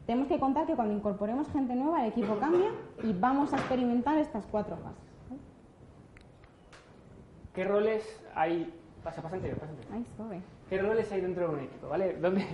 Tenemos 0.06 0.28
que 0.28 0.38
contar 0.38 0.68
que 0.68 0.76
cuando 0.76 0.94
incorporemos 0.94 1.50
gente 1.50 1.74
nueva, 1.74 2.02
el 2.06 2.12
equipo 2.12 2.36
cambia 2.38 2.70
y 3.02 3.12
vamos 3.12 3.52
a 3.52 3.56
experimentar 3.56 4.16
estas 4.18 4.46
cuatro 4.46 4.76
fases. 4.76 5.40
¿Qué 7.54 7.64
roles 7.64 8.22
hay? 8.36 8.72
Pasa, 9.06 9.22
pasa 9.22 9.36
anterior, 9.36 9.56
pasa 9.60 9.72
¿Qué 10.68 10.82
roles 10.82 11.12
hay 11.12 11.20
dentro 11.20 11.46
de 11.46 11.54
un 11.54 11.60
equipo? 11.60 11.88
¿vale? 11.88 12.14
¿Dónde, 12.14 12.44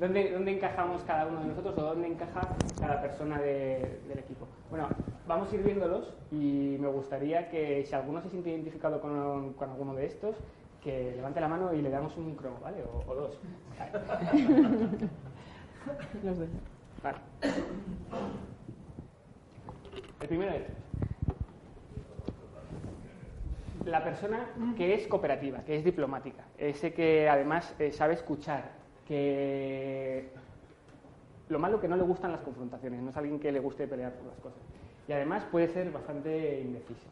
dónde, 0.00 0.32
dónde 0.32 0.56
encajamos 0.56 1.04
cada 1.04 1.28
uno 1.28 1.38
de 1.38 1.46
nosotros 1.46 1.78
o 1.78 1.82
dónde 1.82 2.08
encaja 2.08 2.48
cada 2.80 3.00
persona 3.00 3.40
del 3.40 4.18
equipo? 4.18 4.48
Bueno, 4.70 4.88
vamos 5.28 5.52
a 5.52 5.54
ir 5.54 5.62
viéndolos 5.62 6.12
y 6.32 6.78
me 6.80 6.88
gustaría 6.88 7.48
que 7.48 7.84
si 7.84 7.94
alguno 7.94 8.20
se 8.22 8.28
siente 8.28 8.50
identificado 8.50 9.00
con, 9.00 9.52
con 9.52 9.70
alguno 9.70 9.94
de 9.94 10.06
estos, 10.06 10.34
que 10.82 11.12
levante 11.14 11.40
la 11.40 11.46
mano 11.46 11.72
y 11.72 11.80
le 11.80 11.90
damos 11.90 12.16
un 12.16 12.34
cromo, 12.34 12.58
¿vale? 12.60 12.82
O, 12.82 13.14
dos. 13.14 13.38
Los 16.24 16.38
dos. 16.40 16.48
Vale. 17.04 17.18
El 20.20 20.26
primero 20.26 20.50
es 20.54 20.62
la 23.84 24.04
persona 24.04 24.46
que 24.76 24.94
es 24.94 25.06
cooperativa, 25.06 25.64
que 25.64 25.76
es 25.76 25.84
diplomática, 25.84 26.44
ese 26.58 26.92
que 26.92 27.28
además 27.28 27.74
eh, 27.78 27.92
sabe 27.92 28.14
escuchar, 28.14 28.70
que 29.06 30.28
lo 31.48 31.58
malo 31.58 31.80
que 31.80 31.88
no 31.88 31.96
le 31.96 32.02
gustan 32.02 32.32
las 32.32 32.42
confrontaciones, 32.42 33.02
no 33.02 33.10
es 33.10 33.16
alguien 33.16 33.40
que 33.40 33.52
le 33.52 33.60
guste 33.60 33.86
pelear 33.88 34.12
por 34.12 34.26
las 34.26 34.38
cosas. 34.38 34.60
Y 35.08 35.12
además 35.12 35.44
puede 35.50 35.68
ser 35.68 35.90
bastante 35.90 36.60
indeciso. 36.60 37.08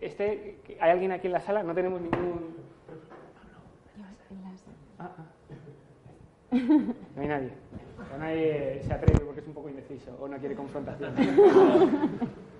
este, 0.00 0.58
¿Hay 0.80 0.90
alguien 0.90 1.12
aquí 1.12 1.26
en 1.26 1.34
la 1.34 1.40
sala? 1.40 1.62
No 1.62 1.74
tenemos 1.74 2.00
ningún... 2.00 2.56
Ah, 4.98 5.10
ah. 5.18 5.24
No 6.50 7.22
hay 7.22 7.28
nadie. 7.28 7.50
nadie 8.18 8.82
se 8.82 8.92
atreve 8.92 9.20
porque 9.20 9.40
es 9.40 9.46
un 9.46 9.52
poco 9.52 9.68
indeciso 9.68 10.16
o 10.18 10.26
no 10.28 10.38
quiere 10.38 10.54
confrontación. 10.54 11.14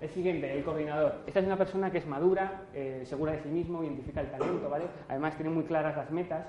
El 0.00 0.08
siguiente, 0.10 0.56
el 0.56 0.62
coordinador. 0.64 1.16
Esta 1.26 1.40
es 1.40 1.46
una 1.46 1.56
persona 1.56 1.90
que 1.90 1.98
es 1.98 2.06
madura, 2.06 2.62
eh, 2.72 3.02
segura 3.04 3.32
de 3.32 3.40
sí 3.40 3.48
mismo, 3.48 3.82
identifica 3.82 4.20
el 4.20 4.30
talento, 4.30 4.70
¿vale? 4.70 4.84
Además 5.08 5.34
tiene 5.34 5.50
muy 5.50 5.64
claras 5.64 5.96
las 5.96 6.12
metas, 6.12 6.46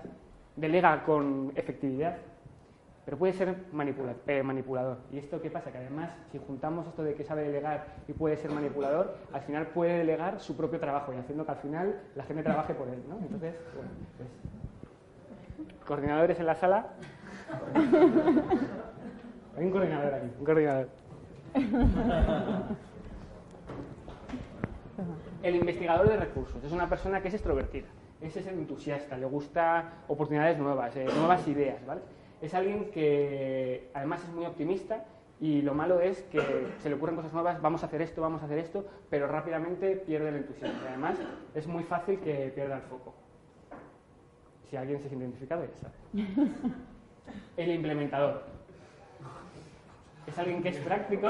delega 0.56 1.04
con 1.04 1.52
efectividad, 1.56 2.18
pero 3.06 3.18
puede 3.18 3.34
ser 3.34 3.56
eh, 4.28 4.44
manipulador. 4.44 5.00
¿Y 5.12 5.18
esto 5.18 5.42
qué 5.42 5.50
pasa? 5.50 5.72
Que 5.72 5.80
además, 5.80 6.12
si 6.32 6.38
juntamos 6.38 6.86
esto 6.86 7.02
de 7.02 7.16
que 7.16 7.24
sabe 7.24 7.42
delegar 7.42 7.88
y 8.08 8.14
puede 8.14 8.38
ser 8.38 8.52
manipulador, 8.52 9.18
al 9.34 9.42
final 9.42 9.66
puede 9.68 9.98
delegar 9.98 10.40
su 10.40 10.56
propio 10.56 10.80
trabajo 10.80 11.12
y 11.12 11.18
haciendo 11.18 11.44
que 11.44 11.52
al 11.52 11.58
final 11.58 12.02
la 12.16 12.24
gente 12.26 12.44
trabaje 12.44 12.76
por 12.76 12.88
él, 12.88 13.02
¿no? 13.10 13.18
Entonces, 13.18 13.56
bueno, 13.74 13.90
pues... 14.18 14.30
Coordinadores 15.88 16.40
en 16.40 16.46
la 16.46 16.54
sala. 16.54 16.86
Hay 19.58 19.66
un 19.66 19.72
coordinador 19.72 20.14
aquí, 20.14 20.28
un 20.38 20.46
coordinador. 20.46 20.88
El 25.44 25.56
investigador 25.56 26.10
de 26.10 26.18
recursos 26.18 26.64
es 26.64 26.72
una 26.72 26.90
persona 26.90 27.22
que 27.22 27.30
es 27.30 27.34
extrovertida, 27.34 27.88
es 28.22 28.36
el 28.36 28.60
entusiasta, 28.60 29.18
le 29.18 29.26
gusta 29.26 30.04
oportunidades 30.08 30.58
nuevas, 30.58 30.96
eh, 30.96 31.06
nuevas 31.16 31.48
ideas, 31.48 31.86
¿vale? 31.86 32.02
Es 32.42 32.54
alguien 32.54 32.92
que 32.92 33.90
además 33.94 34.24
es 34.24 34.30
muy 34.34 34.46
optimista 34.46 35.06
y 35.42 35.62
lo 35.62 35.74
malo 35.74 36.02
es 36.02 36.22
que 36.24 36.42
se 36.80 36.90
le 36.90 36.96
ocurren 36.96 37.16
cosas 37.16 37.34
nuevas, 37.34 37.62
vamos 37.62 37.84
a 37.84 37.86
hacer 37.86 38.02
esto, 38.02 38.22
vamos 38.22 38.42
a 38.42 38.46
hacer 38.46 38.60
esto, 38.60 38.86
pero 39.10 39.28
rápidamente 39.28 39.96
pierde 39.96 40.30
el 40.30 40.36
entusiasmo. 40.36 40.80
Además 40.88 41.18
es 41.56 41.68
muy 41.68 41.84
fácil 41.84 42.20
que 42.20 42.52
pierda 42.54 42.76
el 42.78 42.82
foco. 42.84 43.14
Si 44.70 44.78
alguien 44.78 45.00
se 45.00 45.08
siente 45.08 45.26
identificado, 45.26 45.66
ya 45.66 45.78
sabe. 45.78 45.94
El 47.58 47.72
implementador 47.72 48.44
es 50.30 50.38
alguien 50.38 50.62
que 50.62 50.70
es 50.70 50.78
práctico, 50.78 51.30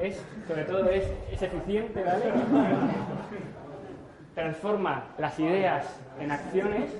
es, 0.00 0.24
sobre 0.46 0.64
todo 0.64 0.88
es, 0.90 1.04
eficiente, 1.30 2.02
¿vale? 2.02 2.24
Transforma 4.34 5.04
las 5.18 5.38
ideas 5.38 6.00
en 6.18 6.30
acciones 6.32 6.90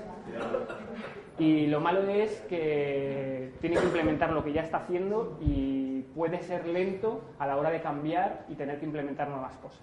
y 1.37 1.67
lo 1.67 1.79
malo 1.79 2.07
es 2.09 2.39
que 2.41 3.53
tiene 3.59 3.77
que 3.77 3.85
implementar 3.85 4.31
lo 4.31 4.43
que 4.43 4.53
ya 4.53 4.61
está 4.61 4.77
haciendo 4.77 5.37
y 5.41 6.01
puede 6.15 6.41
ser 6.41 6.67
lento 6.67 7.21
a 7.39 7.47
la 7.47 7.57
hora 7.57 7.69
de 7.69 7.81
cambiar 7.81 8.45
y 8.49 8.55
tener 8.55 8.79
que 8.79 8.85
implementar 8.85 9.29
nuevas 9.29 9.53
cosas. 9.57 9.81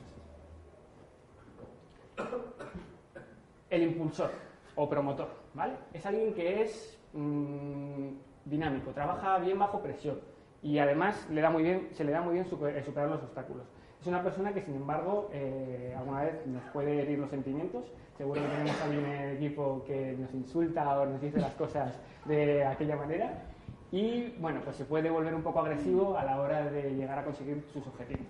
El 3.71 3.83
impulsor 3.83 4.31
o 4.77 4.89
promotor, 4.89 5.29
¿vale? 5.55 5.75
Es 5.93 6.07
alguien 6.07 6.33
que 6.33 6.63
es 6.63 6.99
mm, 7.13 8.09
dinámico, 8.45 8.93
trabaja 8.93 9.39
bien 9.39 9.59
bajo 9.59 9.83
presión 9.83 10.19
y 10.63 10.79
además 10.79 11.27
le 11.31 11.41
da 11.41 11.51
muy 11.51 11.63
bien, 11.63 11.89
se 11.93 12.05
le 12.05 12.13
da 12.13 12.21
muy 12.21 12.35
bien 12.35 12.47
eh, 12.47 12.83
superar 12.85 13.09
los 13.09 13.23
obstáculos. 13.23 13.65
Es 14.01 14.07
una 14.07 14.23
persona 14.23 14.53
que, 14.53 14.63
sin 14.63 14.77
embargo, 14.77 15.29
eh, 15.33 15.95
alguna 15.97 16.23
vez 16.23 16.47
nos 16.47 16.63
puede 16.73 17.03
herir 17.03 17.19
los 17.19 17.31
sentimientos. 17.31 17.85
Seguro 18.17 18.41
que 18.43 18.49
tenemos 18.49 18.81
a 18.81 18.85
alguien 18.85 19.05
en 19.05 19.21
el 19.21 19.37
equipo 19.37 19.85
que 19.87 20.17
nos 20.19 20.33
insulta 20.35 21.01
o 21.01 21.07
nos 21.07 21.21
dice 21.21 21.41
las 21.41 21.53
cosas 21.55 21.99
de 22.25 22.65
aquella 22.65 22.97
manera. 22.97 23.43
Y, 23.91 24.35
bueno, 24.39 24.61
pues 24.63 24.77
se 24.77 24.85
puede 24.85 25.11
volver 25.11 25.35
un 25.35 25.43
poco 25.43 25.61
agresivo 25.61 26.17
a 26.17 26.25
la 26.25 26.41
hora 26.41 26.71
de 26.71 26.95
llegar 26.95 27.19
a 27.19 27.25
conseguir 27.25 27.65
sus 27.73 27.87
objetivos. 27.87 28.27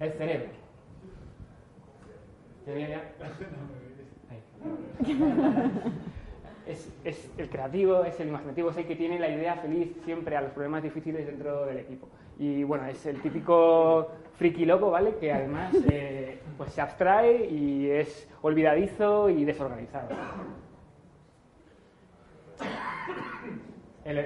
El 0.00 0.12
cerebro. 0.12 0.50
Es, 6.66 6.88
es, 7.04 7.30
el 7.38 7.48
creativo, 7.48 8.04
es 8.04 8.18
el 8.20 8.28
imaginativo, 8.28 8.70
es 8.70 8.76
el 8.76 8.86
que 8.86 8.94
tiene 8.94 9.18
la 9.18 9.28
idea 9.28 9.56
feliz 9.56 9.92
siempre 10.04 10.36
a 10.36 10.42
los 10.42 10.52
problemas 10.52 10.82
difíciles 10.82 11.26
dentro 11.26 11.66
del 11.66 11.78
equipo. 11.78 12.08
Y 12.38 12.62
bueno, 12.64 12.86
es 12.86 13.04
el 13.06 13.20
típico 13.20 14.08
friki 14.34 14.64
loco, 14.64 14.90
¿vale? 14.90 15.16
Que 15.16 15.32
además 15.32 15.74
eh, 15.90 16.40
pues 16.56 16.72
se 16.72 16.80
abstrae 16.80 17.46
y 17.50 17.90
es 17.90 18.28
olvidadizo 18.42 19.28
y 19.28 19.44
desorganizado. 19.44 20.08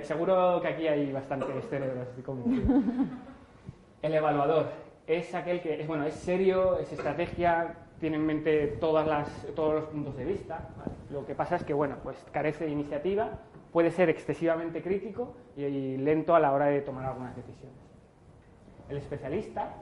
seguro 0.02 0.60
que 0.60 0.68
aquí 0.68 0.86
hay 0.86 1.12
bastante 1.12 1.46
cerebros, 1.62 2.08
El 4.02 4.14
evaluador 4.14 4.66
es 5.06 5.34
aquel 5.34 5.60
que 5.60 5.80
es, 5.80 5.86
bueno, 5.86 6.04
es 6.04 6.14
serio, 6.14 6.78
es 6.78 6.92
estrategia, 6.92 7.74
tiene 8.00 8.16
en 8.16 8.26
mente 8.26 8.66
todas 8.80 9.06
las, 9.06 9.28
todos 9.54 9.74
los 9.74 9.84
puntos 9.84 10.16
de 10.16 10.24
vista. 10.24 10.68
Lo 11.10 11.26
que 11.26 11.34
pasa 11.34 11.56
es 11.56 11.64
que 11.64 11.74
bueno, 11.74 11.96
pues 12.02 12.16
carece 12.32 12.64
de 12.64 12.70
iniciativa, 12.70 13.30
puede 13.72 13.90
ser 13.90 14.08
excesivamente 14.08 14.82
crítico 14.82 15.34
y 15.56 15.96
lento 15.96 16.34
a 16.34 16.40
la 16.40 16.52
hora 16.52 16.66
de 16.66 16.80
tomar 16.80 17.06
algunas 17.06 17.36
decisiones. 17.36 17.76
El 18.88 18.98
especialista, 18.98 19.74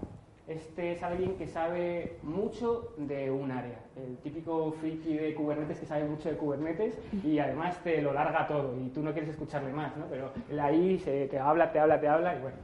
este 0.47 0.93
es 0.93 1.03
alguien 1.03 1.37
que 1.37 1.47
sabe 1.47 2.19
mucho 2.23 2.93
de 2.99 3.31
un 3.31 3.51
área. 3.51 3.81
El 3.97 4.19
típico 4.19 4.73
friki 4.73 5.15
de 5.17 5.35
Kubernetes 5.35 5.79
que 5.79 5.87
sabe 5.87 6.05
mucho 6.05 6.29
de 6.29 6.37
Kubernetes 6.37 6.99
y 7.25 7.39
además 7.39 7.79
te 7.83 8.03
lo 8.03 8.13
larga 8.13 8.47
todo 8.47 8.75
y 8.79 8.91
tú 8.91 9.03
no 9.03 9.13
quieres 9.13 9.31
escucharle 9.31 9.73
más, 9.73 9.97
¿no? 9.97 10.05
Pero 10.11 10.33
ahí 10.61 10.99
se, 10.99 11.29
te 11.29 11.39
habla, 11.39 11.73
te 11.73 11.79
habla, 11.79 12.01
te 12.01 12.09
habla 12.09 12.37
y 12.37 12.41
bueno. 12.43 12.57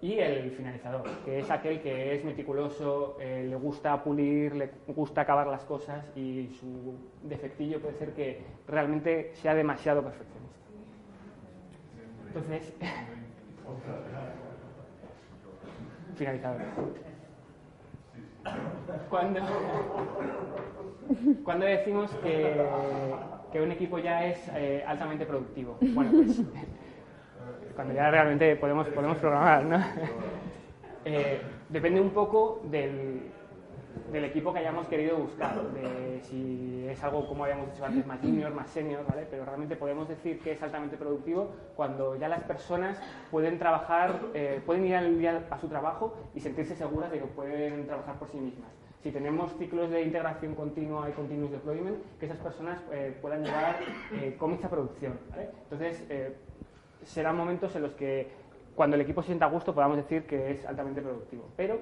Y 0.00 0.20
el 0.20 0.52
finalizador, 0.52 1.02
que 1.24 1.40
es 1.40 1.50
aquel 1.50 1.80
que 1.80 2.14
es 2.14 2.24
meticuloso, 2.24 3.16
eh, 3.20 3.46
le 3.48 3.56
gusta 3.56 4.04
pulir, 4.04 4.54
le 4.54 4.70
gusta 4.86 5.22
acabar 5.22 5.48
las 5.48 5.64
cosas 5.64 6.16
y 6.16 6.50
su 6.60 6.94
defectillo 7.24 7.80
puede 7.80 7.94
ser 7.94 8.12
que 8.12 8.42
realmente 8.68 9.32
sea 9.34 9.54
demasiado 9.54 10.04
perfeccionista. 10.04 10.56
Entonces, 12.28 12.72
finalizador. 16.16 16.60
Cuando, 19.10 19.40
cuando 21.42 21.66
decimos 21.66 22.08
que, 22.22 22.64
que, 23.52 23.60
un 23.60 23.72
equipo 23.72 23.98
ya 23.98 24.26
es 24.26 24.48
eh, 24.54 24.84
altamente 24.86 25.26
productivo, 25.26 25.76
bueno, 25.80 26.12
pues 26.12 26.40
cuando 27.78 27.94
ya 27.94 28.10
realmente 28.10 28.56
podemos, 28.56 28.88
podemos 28.88 29.18
programar, 29.18 29.64
¿no? 29.64 29.78
Eh, 31.04 31.40
depende 31.70 32.00
un 32.00 32.10
poco 32.10 32.60
del, 32.64 33.30
del 34.12 34.24
equipo 34.24 34.52
que 34.52 34.58
hayamos 34.58 34.88
querido 34.88 35.16
buscar, 35.16 35.62
de 35.70 36.20
si 36.22 36.84
es 36.86 37.02
algo 37.02 37.26
como 37.26 37.44
habíamos 37.44 37.72
dicho 37.72 37.86
antes, 37.86 38.04
más 38.04 38.20
junior, 38.20 38.52
más 38.52 38.68
senior, 38.68 39.06
¿vale? 39.08 39.26
Pero 39.30 39.44
realmente 39.44 39.76
podemos 39.76 40.06
decir 40.08 40.40
que 40.40 40.52
es 40.52 40.62
altamente 40.62 40.98
productivo 40.98 41.50
cuando 41.76 42.16
ya 42.16 42.28
las 42.28 42.42
personas 42.42 43.00
pueden 43.30 43.58
trabajar, 43.58 44.20
eh, 44.34 44.60
pueden 44.66 44.84
ir 44.84 44.96
al 44.96 45.18
día 45.18 45.46
a 45.48 45.58
su 45.58 45.68
trabajo 45.68 46.14
y 46.34 46.40
sentirse 46.40 46.74
seguras 46.74 47.10
de 47.10 47.20
que 47.20 47.26
pueden 47.26 47.86
trabajar 47.86 48.18
por 48.18 48.28
sí 48.28 48.36
mismas. 48.38 48.72
Si 49.02 49.12
tenemos 49.12 49.56
ciclos 49.56 49.88
de 49.90 50.02
integración 50.02 50.56
continua 50.56 51.08
y 51.08 51.12
continuous 51.12 51.52
deployment, 51.52 51.98
que 52.18 52.26
esas 52.26 52.38
personas 52.38 52.80
eh, 52.92 53.16
puedan 53.22 53.44
llevar 53.44 53.76
eh, 54.12 54.34
cómics 54.36 54.64
a 54.64 54.68
producción, 54.68 55.18
¿vale? 55.30 55.48
Entonces, 55.62 56.04
eh, 56.10 56.34
serán 57.04 57.36
momentos 57.36 57.74
en 57.76 57.82
los 57.82 57.92
que 57.92 58.28
cuando 58.74 58.96
el 58.96 59.02
equipo 59.02 59.22
sienta 59.22 59.46
a 59.46 59.48
gusto 59.48 59.74
podamos 59.74 59.96
decir 59.96 60.26
que 60.26 60.52
es 60.52 60.64
altamente 60.66 61.02
productivo. 61.02 61.48
Pero 61.56 61.80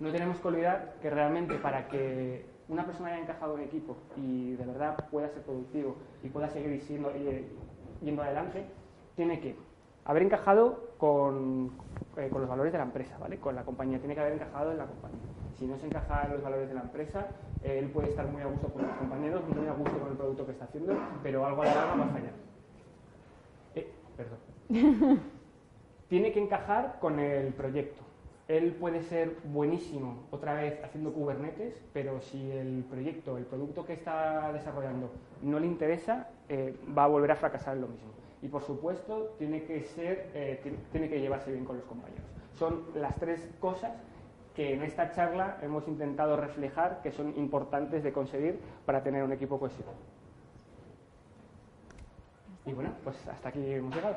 no 0.00 0.10
tenemos 0.10 0.40
que 0.40 0.48
olvidar 0.48 0.96
que 1.00 1.10
realmente 1.10 1.54
para 1.56 1.88
que 1.88 2.44
una 2.68 2.84
persona 2.84 3.10
haya 3.10 3.20
encajado 3.20 3.56
en 3.58 3.64
equipo 3.64 3.96
y 4.16 4.54
de 4.54 4.66
verdad 4.66 5.08
pueda 5.10 5.28
ser 5.28 5.42
productivo 5.42 5.96
y 6.22 6.28
pueda 6.28 6.48
seguir 6.48 6.80
siendo, 6.82 7.10
eh, 7.14 7.44
yendo 8.00 8.22
adelante, 8.22 8.64
tiene 9.14 9.40
que 9.40 9.56
haber 10.04 10.22
encajado 10.22 10.94
con, 10.98 11.72
eh, 12.16 12.28
con, 12.30 12.40
los 12.40 12.50
valores 12.50 12.72
de 12.72 12.78
la 12.78 12.84
empresa, 12.84 13.16
¿vale? 13.18 13.38
Con 13.38 13.54
la 13.54 13.64
compañía, 13.64 13.98
tiene 13.98 14.14
que 14.14 14.20
haber 14.20 14.32
encajado 14.34 14.72
en 14.72 14.78
la 14.78 14.86
compañía. 14.86 15.20
Si 15.58 15.66
no 15.66 15.78
se 15.78 15.86
encaja 15.86 16.24
en 16.24 16.32
los 16.32 16.42
valores 16.42 16.68
de 16.68 16.74
la 16.74 16.80
empresa, 16.80 17.28
él 17.62 17.88
puede 17.90 18.08
estar 18.08 18.26
muy 18.26 18.42
a 18.42 18.46
gusto 18.46 18.68
con 18.68 18.82
sus 18.82 18.94
compañeros, 18.94 19.42
muy 19.48 19.66
a 19.68 19.72
gusto 19.72 19.98
con 19.98 20.10
el 20.10 20.16
producto 20.16 20.46
que 20.46 20.52
está 20.52 20.64
haciendo, 20.64 20.96
pero 21.22 21.46
algo 21.46 21.62
a 21.62 21.66
la 21.66 21.74
larga 21.74 21.94
va 21.94 22.04
a 22.04 22.08
fallar. 22.08 22.32
Eh, 23.76 23.92
perdón. 24.16 24.51
tiene 26.08 26.32
que 26.32 26.40
encajar 26.40 26.98
con 27.00 27.18
el 27.18 27.52
proyecto 27.52 28.02
él 28.48 28.72
puede 28.72 29.02
ser 29.02 29.36
buenísimo 29.44 30.24
otra 30.30 30.54
vez 30.54 30.82
haciendo 30.84 31.12
Kubernetes, 31.12 31.80
pero 31.92 32.20
si 32.20 32.50
el 32.50 32.84
proyecto, 32.90 33.38
el 33.38 33.44
producto 33.44 33.86
que 33.86 33.94
está 33.94 34.52
desarrollando 34.52 35.10
no 35.40 35.58
le 35.58 35.66
interesa, 35.66 36.28
eh, 36.48 36.76
va 36.96 37.04
a 37.04 37.06
volver 37.06 37.30
a 37.30 37.36
fracasar 37.36 37.76
lo 37.76 37.88
mismo. 37.88 38.10
Y 38.42 38.48
por 38.48 38.62
supuesto, 38.62 39.34
tiene 39.38 39.62
que, 39.62 39.82
ser, 39.84 40.30
eh, 40.34 40.60
tiene 40.90 41.08
que 41.08 41.20
llevarse 41.20 41.52
bien 41.52 41.64
con 41.64 41.76
los 41.76 41.86
compañeros. 41.86 42.24
Son 42.54 42.82
las 42.94 43.16
tres 43.16 43.48
cosas 43.60 43.92
que 44.54 44.74
en 44.74 44.82
esta 44.82 45.12
charla 45.12 45.58
hemos 45.62 45.88
intentado 45.88 46.36
reflejar 46.36 47.00
que 47.02 47.12
son 47.12 47.32
importantes 47.38 48.02
de 48.02 48.12
conseguir 48.12 48.58
para 48.84 49.02
tener 49.02 49.22
un 49.22 49.32
equipo 49.32 49.58
cohesivo. 49.58 49.92
Y 52.66 52.72
bueno, 52.72 52.94
pues 53.02 53.16
hasta 53.28 53.48
aquí 53.48 53.60
hemos 53.64 53.94
llegado. 53.94 54.16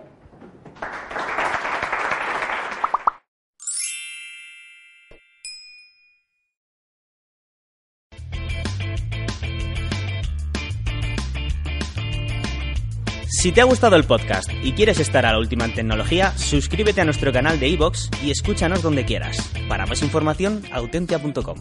Si 13.46 13.52
te 13.52 13.62
ha 13.62 13.66
gustado 13.66 13.96
el 13.96 14.06
podcast 14.06 14.50
y 14.64 14.72
quieres 14.74 15.00
estar 15.00 15.24
a 15.24 15.32
la 15.32 15.38
última 15.38 15.66
en 15.66 15.76
tecnología, 15.76 16.36
suscríbete 16.36 17.02
a 17.02 17.06
nuestro 17.06 17.32
canal 17.32 17.60
de 17.60 17.68
iVoox 17.70 18.10
y 18.24 18.32
escúchanos 18.32 18.82
donde 18.82 19.06
quieras. 19.06 19.38
Para 19.70 19.86
más 19.86 20.02
información, 20.02 20.64
autentia.com. 20.72 21.58